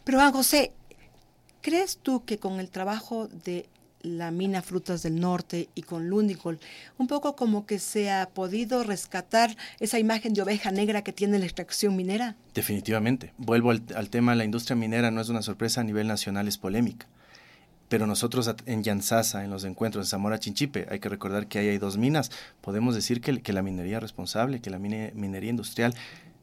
Pero 0.03 0.19
Juan 0.19 0.31
José, 0.31 0.71
¿crees 1.61 1.97
tú 1.97 2.23
que 2.23 2.37
con 2.37 2.59
el 2.59 2.69
trabajo 2.69 3.27
de 3.27 3.65
la 4.03 4.31
mina 4.31 4.61
Frutas 4.61 5.03
del 5.03 5.19
Norte 5.19 5.69
y 5.75 5.83
con 5.83 6.09
Lundicol, 6.09 6.59
un 6.97 7.07
poco 7.07 7.35
como 7.35 7.65
que 7.65 7.79
se 7.79 8.11
ha 8.11 8.29
podido 8.29 8.83
rescatar 8.83 9.55
esa 9.79 9.99
imagen 9.99 10.33
de 10.33 10.41
oveja 10.41 10.71
negra 10.71 11.03
que 11.03 11.13
tiene 11.13 11.39
la 11.39 11.45
extracción 11.45 11.95
minera. 11.95 12.35
Definitivamente. 12.53 13.33
Vuelvo 13.37 13.71
al, 13.71 14.09
tema, 14.09 14.35
la 14.35 14.45
industria 14.45 14.75
minera 14.75 15.11
no 15.11 15.21
es 15.21 15.29
una 15.29 15.41
sorpresa 15.41 15.81
a 15.81 15.83
nivel 15.83 16.07
nacional, 16.07 16.47
es 16.47 16.57
polémica. 16.57 17.07
Pero 17.89 18.07
nosotros 18.07 18.49
en 18.67 18.83
Yansasa, 18.83 19.43
en 19.43 19.49
los 19.49 19.65
encuentros 19.65 20.05
de 20.05 20.09
Zamora 20.09 20.39
Chinchipe, 20.39 20.87
hay 20.89 20.99
que 20.99 21.09
recordar 21.09 21.47
que 21.47 21.59
ahí 21.59 21.67
hay 21.67 21.77
dos 21.77 21.97
minas. 21.97 22.31
Podemos 22.61 22.95
decir 22.95 23.19
que, 23.19 23.41
que 23.41 23.51
la 23.51 23.61
minería 23.61 23.99
responsable, 23.99 24.61
que 24.61 24.69
la 24.69 24.79
minería 24.79 25.49
industrial 25.49 25.93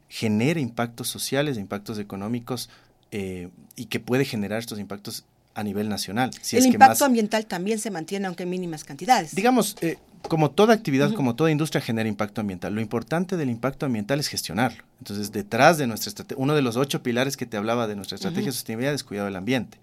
genera 0.09 0.59
impactos 0.59 1.07
sociales, 1.07 1.57
impactos 1.57 1.97
económicos 1.97 2.69
eh, 3.11 3.49
y 3.75 3.85
que 3.85 3.99
puede 3.99 4.25
generar 4.25 4.59
estos 4.59 4.79
impactos 4.79 5.25
a 5.59 5.63
nivel 5.63 5.89
nacional. 5.89 6.31
el 6.51 6.65
impacto 6.65 7.05
ambiental 7.05 7.45
también 7.45 7.79
se 7.79 7.91
mantiene, 7.91 8.27
aunque 8.27 8.43
en 8.43 8.49
mínimas 8.49 8.83
cantidades. 8.83 9.35
Digamos, 9.35 9.75
eh, 9.81 9.97
como 10.27 10.51
toda 10.51 10.73
actividad, 10.73 11.13
como 11.13 11.35
toda 11.35 11.51
industria 11.51 11.81
genera 11.81 12.09
impacto 12.09 12.41
ambiental. 12.41 12.73
Lo 12.73 12.81
importante 12.81 13.37
del 13.37 13.49
impacto 13.49 13.85
ambiental 13.85 14.19
es 14.19 14.27
gestionarlo. 14.27 14.83
Entonces, 14.99 15.31
detrás 15.31 15.77
de 15.77 15.87
nuestra 15.87 16.09
estrategia, 16.09 16.41
uno 16.41 16.55
de 16.55 16.61
los 16.61 16.75
ocho 16.75 17.01
pilares 17.01 17.37
que 17.37 17.45
te 17.45 17.57
hablaba 17.57 17.87
de 17.87 17.95
nuestra 17.95 18.15
estrategia 18.15 18.47
de 18.47 18.51
sostenibilidad 18.51 18.93
es 18.93 19.03
cuidado 19.03 19.27
del 19.27 19.37
ambiente 19.37 19.77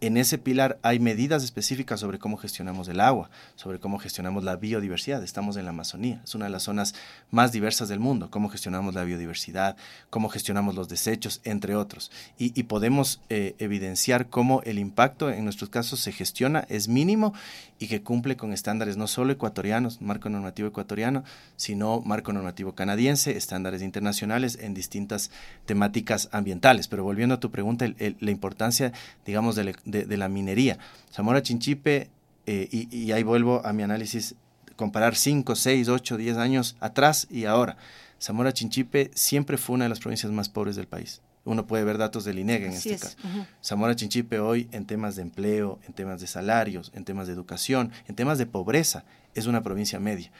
en 0.00 0.16
ese 0.16 0.38
pilar 0.38 0.78
hay 0.82 0.98
medidas 0.98 1.42
específicas 1.42 2.00
sobre 2.00 2.18
cómo 2.18 2.36
gestionamos 2.36 2.88
el 2.88 3.00
agua, 3.00 3.30
sobre 3.54 3.78
cómo 3.78 3.98
gestionamos 3.98 4.44
la 4.44 4.56
biodiversidad. 4.56 5.22
Estamos 5.22 5.56
en 5.56 5.64
la 5.64 5.70
Amazonía, 5.70 6.20
es 6.24 6.34
una 6.34 6.46
de 6.46 6.50
las 6.50 6.64
zonas 6.64 6.94
más 7.30 7.52
diversas 7.52 7.88
del 7.88 8.00
mundo, 8.00 8.30
cómo 8.30 8.48
gestionamos 8.48 8.94
la 8.94 9.04
biodiversidad, 9.04 9.76
cómo 10.10 10.28
gestionamos 10.28 10.74
los 10.74 10.88
desechos, 10.88 11.40
entre 11.44 11.76
otros. 11.76 12.10
Y, 12.38 12.62
podemos 12.66 13.20
eh, 13.28 13.54
evidenciar 13.58 14.28
cómo 14.28 14.60
el 14.62 14.78
impacto 14.78 15.30
en 15.30 15.44
nuestros 15.44 15.70
casos 15.70 16.00
se 16.00 16.12
gestiona, 16.12 16.66
es 16.68 16.88
mínimo 16.88 17.32
y 17.78 17.88
que 17.88 18.02
cumple 18.02 18.36
con 18.36 18.52
estándares 18.52 18.96
no 18.96 19.06
solo 19.06 19.32
ecuatorianos, 19.32 20.00
marco 20.00 20.28
normativo 20.28 20.68
ecuatoriano, 20.68 21.24
sino 21.56 22.00
marco 22.00 22.32
normativo 22.32 22.74
canadiense, 22.74 23.36
estándares 23.36 23.82
internacionales 23.82 24.58
en 24.60 24.74
distintas 24.74 25.30
temáticas 25.66 26.28
ambientales. 26.32 26.88
Pero 26.88 27.04
volviendo 27.04 27.34
a 27.34 27.40
tu 27.40 27.50
pregunta, 27.50 27.86
la 27.86 28.30
importancia, 28.30 28.92
digamos, 29.24 29.56
de 29.56 30.16
la 30.16 30.28
minería. 30.28 30.78
Zamora 31.12 31.42
Chinchipe, 31.42 32.10
eh, 32.46 32.68
y, 32.70 33.10
ahí 33.10 33.24
vuelvo 33.24 33.64
a 33.66 33.72
mi 33.72 33.82
análisis, 33.82 34.36
comparar 34.76 35.16
5, 35.16 35.56
6, 35.56 35.88
8, 35.88 36.16
10 36.16 36.36
años 36.36 36.76
atrás 36.80 37.26
y 37.30 37.44
ahora. 37.44 37.76
Zamora 38.20 38.52
Chinchipe 38.52 39.10
siempre 39.14 39.58
fue 39.58 39.74
una 39.74 39.84
de 39.84 39.88
las 39.90 40.00
provincias 40.00 40.32
más 40.32 40.48
pobres 40.48 40.76
del 40.76 40.86
país. 40.86 41.20
Uno 41.46 41.66
puede 41.66 41.84
ver 41.84 41.96
datos 41.96 42.24
del 42.24 42.38
INEG 42.38 42.64
en 42.64 42.72
este 42.72 42.98
caso. 42.98 43.16
Zamora 43.64 43.96
Chinchipe 43.96 44.38
hoy 44.38 44.68
en 44.72 44.84
temas 44.84 45.16
de 45.16 45.22
empleo, 45.22 45.78
en 45.86 45.94
temas 45.94 46.20
de 46.20 46.26
salarios, 46.26 46.92
en 46.94 47.04
temas 47.04 47.26
de 47.26 47.32
educación, 47.32 47.92
en 48.06 48.14
temas 48.14 48.36
de 48.36 48.44
pobreza, 48.46 49.04
es 49.34 49.46
una 49.46 49.62
provincia 49.62 49.98
media 49.98 50.30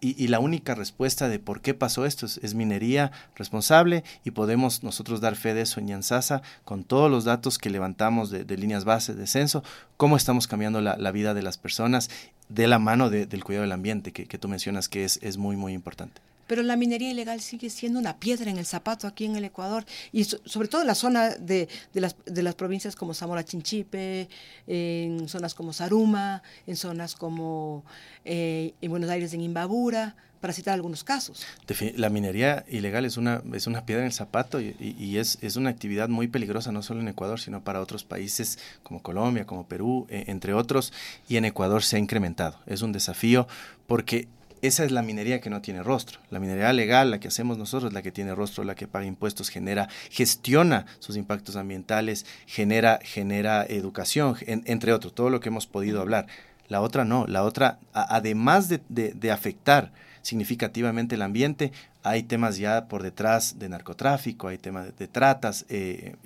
y, 0.00 0.28
la 0.28 0.38
única 0.38 0.74
respuesta 0.74 1.28
de 1.28 1.38
por 1.38 1.60
qué 1.60 1.74
pasó 1.74 2.06
esto 2.06 2.26
es, 2.26 2.54
minería 2.54 3.10
responsable 3.34 4.04
y 4.24 4.30
podemos 4.30 4.82
nosotros 4.84 5.20
dar 5.20 5.34
fe 5.34 5.54
de 5.54 5.62
eso 5.62 5.80
en 5.80 5.88
Yansasa 5.88 6.42
con 6.64 6.84
todos 6.84 7.10
los 7.10 7.24
datos 7.24 7.58
que 7.58 7.70
levantamos 7.70 8.30
de, 8.30 8.44
líneas 8.56 8.84
base 8.84 9.14
de 9.14 9.26
censo, 9.26 9.64
cómo 9.96 10.16
estamos 10.16 10.46
cambiando 10.46 10.80
la, 10.80 11.10
vida 11.10 11.34
de 11.34 11.42
las 11.42 11.58
personas 11.58 12.10
de 12.48 12.68
la 12.68 12.78
mano 12.78 13.10
del 13.10 13.44
cuidado 13.44 13.62
del 13.62 13.72
ambiente 13.72 14.12
que, 14.12 14.38
tú 14.38 14.48
mencionas 14.48 14.88
que 14.88 15.04
es, 15.04 15.18
es 15.22 15.36
muy, 15.36 15.56
muy 15.56 15.72
importante. 15.72 16.20
Pero 16.48 16.62
la 16.64 16.76
minería 16.76 17.10
ilegal 17.10 17.40
sigue 17.40 17.70
siendo 17.70 18.00
una 18.00 18.18
piedra 18.18 18.50
en 18.50 18.58
el 18.58 18.66
zapato 18.66 19.06
aquí 19.06 19.26
en 19.26 19.36
el 19.36 19.44
Ecuador 19.44 19.84
y 20.10 20.24
sobre 20.24 20.66
todo 20.66 20.80
en 20.80 20.88
la 20.88 20.96
zona 20.96 21.36
de, 21.36 21.68
las, 21.92 22.16
de 22.26 22.42
las 22.42 22.56
provincias 22.56 22.96
como 22.96 23.14
Zamora 23.14 23.44
Chinchipe, 23.44 24.28
en 24.66 25.28
zonas 25.28 25.54
como 25.54 25.72
Saruma, 25.72 26.42
en 26.66 26.74
zonas 26.74 27.14
como 27.14 27.84
eh, 28.24 28.74
en 28.80 28.90
Buenos 28.90 29.10
Aires, 29.10 29.32
en 29.34 29.42
Imbabura 29.42 30.16
para 30.40 30.52
citar 30.52 30.74
algunos 30.74 31.04
casos. 31.04 31.44
La 31.96 32.10
minería 32.10 32.64
ilegal 32.68 33.04
es 33.04 33.16
una, 33.16 33.42
es 33.52 33.66
una 33.66 33.84
piedra 33.84 34.02
en 34.02 34.06
el 34.06 34.12
zapato 34.12 34.60
y, 34.60 35.18
es, 35.18 35.38
es, 35.40 35.56
una 35.56 35.70
actividad 35.70 36.08
muy 36.08 36.28
peligrosa, 36.28 36.72
no 36.72 36.82
solo 36.82 37.00
en 37.00 37.08
Ecuador, 37.08 37.40
sino 37.40 37.62
para 37.62 37.80
otros 37.80 38.04
países 38.04 38.58
como 38.82 39.02
Colombia, 39.02 39.46
como 39.46 39.66
Perú, 39.66 40.06
e, 40.08 40.24
entre 40.28 40.54
otros, 40.54 40.92
y 41.28 41.36
en 41.36 41.44
Ecuador 41.44 41.82
se 41.82 41.96
ha 41.96 41.98
incrementado. 41.98 42.58
Es 42.66 42.82
un 42.82 42.92
desafío 42.92 43.48
porque 43.86 44.28
esa 44.62 44.84
es 44.84 44.92
la 44.92 45.02
minería 45.02 45.40
que 45.40 45.50
no 45.50 45.60
tiene 45.60 45.82
rostro. 45.82 46.20
La 46.30 46.40
minería 46.40 46.72
legal, 46.72 47.10
la 47.10 47.20
que 47.20 47.28
hacemos 47.28 47.58
nosotros, 47.58 47.92
la 47.92 48.02
que 48.02 48.12
tiene 48.12 48.34
rostro, 48.34 48.64
la 48.64 48.74
que 48.74 48.86
paga 48.86 49.06
impuestos, 49.06 49.48
genera, 49.48 49.88
gestiona 50.10 50.86
sus 50.98 51.16
impactos 51.16 51.56
ambientales, 51.56 52.26
genera, 52.46 52.98
genera 53.02 53.64
educación, 53.64 54.36
entre 54.46 54.92
otros, 54.92 55.14
todo 55.14 55.30
lo 55.30 55.40
que 55.40 55.48
hemos 55.48 55.66
podido 55.66 56.00
hablar. 56.00 56.26
La 56.68 56.82
otra 56.82 57.04
no, 57.04 57.26
la 57.26 57.44
otra, 57.44 57.78
además 57.92 58.68
de, 58.68 59.30
afectar 59.32 59.92
significativamente 60.22 61.14
el 61.14 61.22
ambiente. 61.22 61.72
Hay 62.02 62.22
temas 62.22 62.58
ya 62.58 62.86
por 62.86 63.02
detrás 63.02 63.58
de 63.58 63.68
narcotráfico, 63.68 64.48
hay 64.48 64.58
temas 64.58 64.96
de, 64.96 65.08
tratas, 65.08 65.64
eh, 65.68 66.16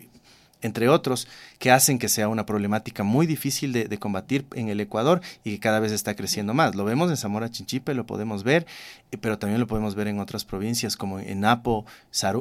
entre 0.62 0.88
otros, 0.88 1.28
que 1.58 1.70
hacen 1.70 1.98
que 1.98 2.08
sea 2.08 2.28
una 2.28 2.46
problemática 2.46 3.02
muy 3.02 3.26
difícil 3.26 3.72
de, 3.72 3.98
combatir 3.98 4.46
en 4.54 4.68
el 4.68 4.80
Ecuador 4.80 5.20
y 5.44 5.52
que 5.52 5.60
cada 5.60 5.78
vez 5.78 5.92
está 5.92 6.16
creciendo 6.16 6.54
más. 6.54 6.74
Lo 6.74 6.84
vemos 6.84 7.10
en 7.10 7.16
Zamora 7.16 7.50
Chinchipe, 7.50 7.94
lo 7.94 8.06
podemos 8.06 8.42
ver, 8.42 8.66
eh, 9.10 9.18
pero 9.18 9.38
también 9.38 9.60
lo 9.60 9.66
podemos 9.66 9.94
ver 9.94 10.08
en 10.08 10.18
otras 10.18 10.44
provincias 10.44 10.96
como 10.96 11.20
en 11.20 11.40
Napo, 11.40 11.84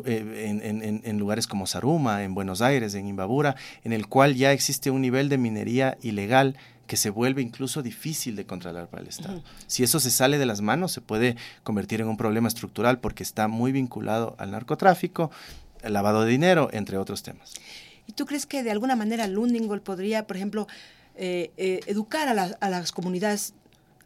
eh, 0.06 0.62
en, 0.64 1.02
en, 1.04 1.20
lugares 1.20 1.46
como 1.46 1.68
Saruma, 1.68 2.24
en 2.24 2.34
Buenos 2.34 2.62
Aires, 2.62 2.96
en 2.96 3.08
Imbabura, 3.08 3.56
en 3.84 3.94
el 3.94 4.08
cual 4.08 4.36
ya 4.36 4.54
existe 4.54 4.90
un 4.90 5.02
nivel 5.02 5.30
de 5.30 5.38
minería 5.38 5.98
ilegal 6.02 6.56
que 6.92 6.98
se 6.98 7.10
vuelve 7.10 7.42
incluso 7.42 7.82
difícil 7.82 8.36
de 8.36 8.46
controlar 8.46 8.88
para 8.88 9.02
el 9.02 9.08
Estado. 9.08 9.42
Si 9.66 9.82
eso 9.82 10.02
se 10.02 10.12
sale 10.12 10.38
de 10.38 10.46
las 10.46 10.60
manos, 10.60 10.92
se 10.92 11.00
puede 11.00 11.38
convertir 11.64 12.02
en 12.02 12.10
un 12.10 12.18
problema 12.18 12.50
estructural 12.50 13.00
porque 13.00 13.24
está 13.24 13.48
muy 13.48 13.72
vinculado 13.72 14.36
al 14.38 14.52
narcotráfico, 14.52 15.32
el 15.84 15.94
lavado 15.94 16.24
de 16.24 16.32
dinero, 16.32 16.70
entre 16.74 16.98
otros 16.98 17.24
temas. 17.24 17.54
¿Y 18.08 18.14
tú 18.14 18.26
crees 18.26 18.46
que 18.46 18.64
de 18.64 18.72
alguna 18.72 18.96
manera 18.96 19.28
Lundingol 19.28 19.82
podría, 19.82 20.28
por 20.28 20.38
ejemplo, 20.38 20.68
eh, 21.16 21.52
eh, 21.58 21.82
educar 21.88 22.28
a, 22.28 22.44
a 22.44 22.70
las 22.70 22.92
comunidades 22.92 23.54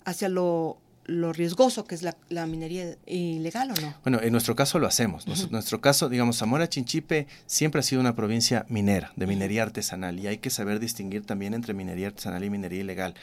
hacia 0.05 0.29
lo 0.29 0.77
lo 1.08 1.34
riesgoso 1.34 1.86
que 1.86 1.95
es 1.95 2.03
la, 2.03 2.45
minería 2.45 2.97
ilegal 3.05 3.71
o 3.71 3.81
no? 3.81 3.93
Bueno, 4.03 4.19
en 4.21 4.31
nuestro 4.31 4.55
caso 4.55 4.79
lo 4.79 4.88
hacemos. 4.88 5.25
En 5.27 5.51
nuestro 5.51 5.81
caso, 5.81 6.10
digamos, 6.10 6.38
Zamora 6.38 6.67
Chinchipe 6.67 7.27
siempre 7.45 7.79
ha 7.79 7.84
sido 7.84 8.01
una 8.01 8.15
provincia 8.15 8.65
minera, 8.69 9.12
de 9.15 9.27
minería 9.27 9.63
artesanal, 9.63 10.19
y 10.19 10.27
hay 10.27 10.38
que 10.39 10.49
saber 10.49 10.79
distinguir 10.79 11.25
también 11.25 11.53
entre 11.53 11.73
minería 11.73 12.08
artesanal 12.08 12.43
y 12.43 12.49
minería 12.49 12.81
ilegal. 12.81 13.13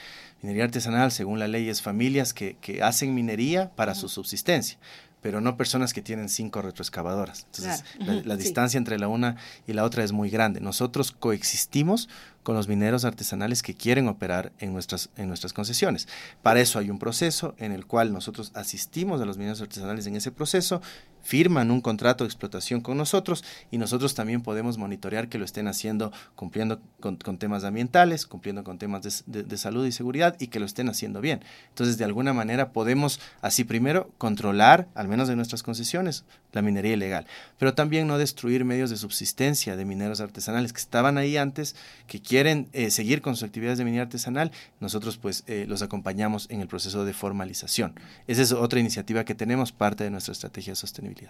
Minería 0.42 0.64
artesanal, 0.64 1.10
según 1.12 1.38
la 1.38 1.48
ley, 1.48 1.68
es 1.68 1.82
familias 1.82 2.32
que, 2.32 2.56
que 2.60 2.82
hacen 2.82 3.14
minería 3.14 3.70
para 3.70 3.94
su 3.94 4.08
subsistencia 4.08 4.78
pero 5.22 5.40
no 5.40 5.56
personas 5.56 5.94
que 5.94 6.02
tienen 6.02 6.28
cinco 6.28 6.60
retroexcavadoras. 6.60 7.46
Entonces, 7.46 7.84
la, 8.26 8.36
distancia 8.36 8.76
entre 8.76 8.98
la 8.98 9.08
una 9.08 9.36
y 9.66 9.72
la 9.72 9.84
otra 9.84 10.04
es 10.04 10.12
muy 10.12 10.28
grande. 10.28 10.60
Nosotros 10.60 11.12
coexistimos 11.12 12.08
con 12.42 12.56
los 12.56 12.68
mineros 12.68 13.04
artesanales 13.04 13.62
que 13.62 13.74
quieren 13.74 14.08
operar 14.08 14.52
en 14.58 14.72
nuestras, 14.72 15.10
en 15.16 15.28
nuestras 15.28 15.52
concesiones. 15.52 16.08
Para 16.42 16.60
eso 16.60 16.78
hay 16.78 16.90
un 16.90 16.98
proceso 16.98 17.54
en 17.58 17.72
el 17.72 17.86
cual 17.86 18.12
nosotros 18.12 18.50
asistimos 18.54 19.20
a 19.20 19.24
los 19.24 19.38
mineros 19.38 19.60
artesanales 19.60 20.06
en 20.06 20.16
ese 20.16 20.32
proceso 20.32 20.82
firman 21.22 21.70
un 21.70 21.80
contrato 21.80 22.24
de 22.24 22.28
explotación 22.28 22.80
con 22.80 22.96
nosotros 22.96 23.44
y 23.70 23.78
nosotros 23.78 24.14
también 24.14 24.42
podemos 24.42 24.76
monitorear 24.76 25.28
que 25.28 25.38
lo 25.38 25.44
estén 25.44 25.68
haciendo 25.68 26.12
cumpliendo 26.34 26.80
con, 27.00 27.16
temas 27.38 27.64
ambientales, 27.64 28.26
cumpliendo 28.26 28.64
con 28.64 28.78
temas 28.78 29.24
de, 29.26 29.56
salud 29.56 29.86
y 29.86 29.92
seguridad 29.92 30.36
y 30.40 30.48
que 30.48 30.60
lo 30.60 30.66
estén 30.66 30.88
haciendo 30.88 31.20
bien. 31.20 31.40
Entonces, 31.68 31.96
de 31.98 32.04
alguna 32.04 32.32
manera 32.32 32.72
podemos 32.72 33.20
así 33.40 33.64
primero 33.64 34.10
controlar, 34.18 34.88
al 34.94 35.08
menos 35.08 35.28
de 35.28 35.36
nuestras 35.36 35.62
concesiones, 35.62 36.24
la 36.52 36.62
minería 36.62 36.92
ilegal, 36.92 37.26
pero 37.58 37.74
también 37.74 38.06
no 38.06 38.18
destruir 38.18 38.64
medios 38.64 38.90
de 38.90 38.96
subsistencia 38.96 39.76
de 39.76 39.84
mineros 39.84 40.20
artesanales 40.20 40.72
que 40.72 40.80
estaban 40.80 41.18
ahí 41.18 41.36
antes, 41.36 41.74
que 42.06 42.20
quieren 42.20 42.68
eh, 42.72 42.90
seguir 42.90 43.22
con 43.22 43.36
sus 43.36 43.44
actividades 43.44 43.78
de 43.78 43.84
minería 43.84 44.02
artesanal, 44.02 44.52
nosotros 44.80 45.16
pues 45.16 45.44
eh, 45.46 45.64
los 45.68 45.82
acompañamos 45.82 46.46
en 46.50 46.60
el 46.60 46.68
proceso 46.68 47.04
de 47.04 47.12
formalización. 47.12 47.94
Esa 48.26 48.42
es 48.42 48.52
otra 48.52 48.80
iniciativa 48.80 49.24
que 49.24 49.34
tenemos, 49.34 49.72
parte 49.72 50.04
de 50.04 50.10
nuestra 50.10 50.32
estrategia 50.32 50.74
sostenible. 50.74 51.28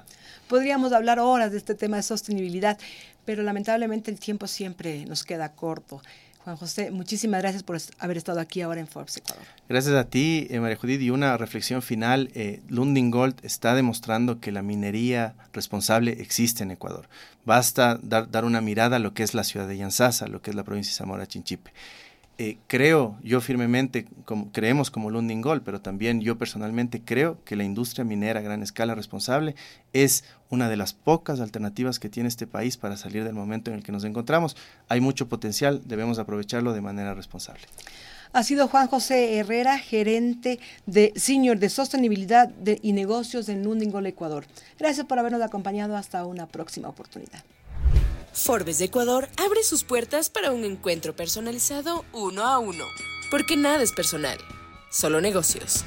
Podríamos 0.49 0.93
hablar 0.93 1.19
horas 1.19 1.53
de 1.53 1.59
este 1.59 1.75
tema 1.75 1.97
de 1.97 2.03
sostenibilidad, 2.03 2.79
pero 3.25 3.43
lamentablemente 3.43 4.11
el 4.11 4.19
tiempo 4.19 4.47
siempre 4.47 5.05
nos 5.07 5.25
queda 5.25 5.53
corto. 5.53 6.03
Juan 6.45 6.57
José, 6.57 6.91
muchísimas 6.91 7.41
gracias 7.41 7.63
por 7.63 7.79
haber 8.01 8.17
estado 8.17 8.41
aquí 8.41 8.63
ahora 8.63 8.81
en 8.81 8.89
Forbes 8.89 9.17
Ecuador. 9.17 9.45
Gracias 9.69 9.95
a 9.95 10.05
ti, 10.05 10.49
eh, 10.51 10.59
María 10.59 10.77
Judith. 10.77 11.01
Y 11.01 11.11
una 11.11 11.37
reflexión 11.37 11.83
final, 11.83 12.31
eh, 12.35 12.61
Lundin 12.69 13.13
Gold 13.13 13.37
está 13.45 13.77
demostrando 13.77 14.41
que 14.41 14.51
la 14.51 14.63
minería 14.63 15.37
responsable 15.53 16.21
existe 16.21 16.65
en 16.65 16.73
Ecuador. 16.73 17.09
Basta 17.45 18.01
dar, 18.03 18.45
una 18.45 18.61
mirada 18.61 18.97
a 18.97 18.99
lo 18.99 19.15
que 19.15 19.23
es 19.23 19.35
la 19.35 19.45
ciudad 19.45 19.69
de 19.69 19.77
Yansasa, 19.77 20.27
lo 20.27 20.43
que 20.43 20.51
es 20.51 20.57
la 20.57 20.65
provincia 20.65 20.91
de 20.91 20.97
Zamora 20.97 21.29
Chinchipe. 21.29 21.73
Eh, 22.39 22.57
creo, 22.67 23.19
yo 23.23 23.41
firmemente, 23.41 24.07
como, 24.25 24.51
creemos 24.53 24.91
como 24.91 25.11
Lundingol, 25.11 25.63
pero 25.63 25.81
también 25.81 26.21
yo 26.23 26.39
personalmente 26.39 27.03
creo 27.05 27.39
que 27.45 27.57
la 27.57 27.65
industria 27.65 28.05
minera 28.05 28.41
a 28.41 28.43
gran 28.43 28.63
escala 28.63 28.95
responsable 28.95 29.55
es 29.93 30.25
una 30.49 30.69
de 30.69 30.77
las 30.77 30.95
pocas 30.95 31.41
alternativas 31.41 31.99
que 31.99 32.09
tiene 32.09 32.29
este 32.29 32.47
país 32.47 32.77
para 32.79 32.97
salir 32.97 33.25
del 33.25 33.35
momento 33.35 33.71
en 33.71 33.77
el 33.77 33.83
que 33.83 33.93
nos 33.93 34.05
encontramos. 34.05 34.57
Hay 34.89 35.01
mucho 35.01 35.29
potencial, 35.29 35.83
debemos 35.85 36.19
aprovecharlo 36.19 36.73
de 36.73 36.81
manera 36.81 37.15
responsable. 37.15 37.63
Ha 38.33 38.43
sido 38.43 38.67
Juan 38.67 38.89
José 38.89 39.37
Herrera, 39.37 39.79
gerente 39.79 40.59
de 40.87 41.13
Senior 41.17 41.59
de 41.59 41.69
Sostenibilidad 41.69 42.51
y 42.81 42.95
Negocios 42.95 43.51
en 43.51 43.63
Lundingol, 43.63 44.07
Ecuador. 44.07 44.47
Gracias 44.79 45.07
por 45.07 45.19
habernos 45.19 45.43
acompañado 45.43 45.97
hasta 45.97 46.25
una 46.25 46.47
próxima 46.47 46.89
oportunidad. 46.89 47.45
Forbes 48.33 48.79
de 48.79 48.87
Ecuador 48.87 49.29
abre 49.37 49.63
sus 49.63 49.85
puertas 49.85 50.31
para 50.31 50.53
un 50.53 50.65
encuentro 50.65 51.15
personalizado 51.15 52.05
uno 52.13 52.45
a 52.47 52.59
uno, 52.59 52.85
porque 53.31 53.57
nada 53.57 53.83
es 53.83 53.93
personal, 53.93 54.39
solo 54.91 55.21
negocios. 55.21 55.85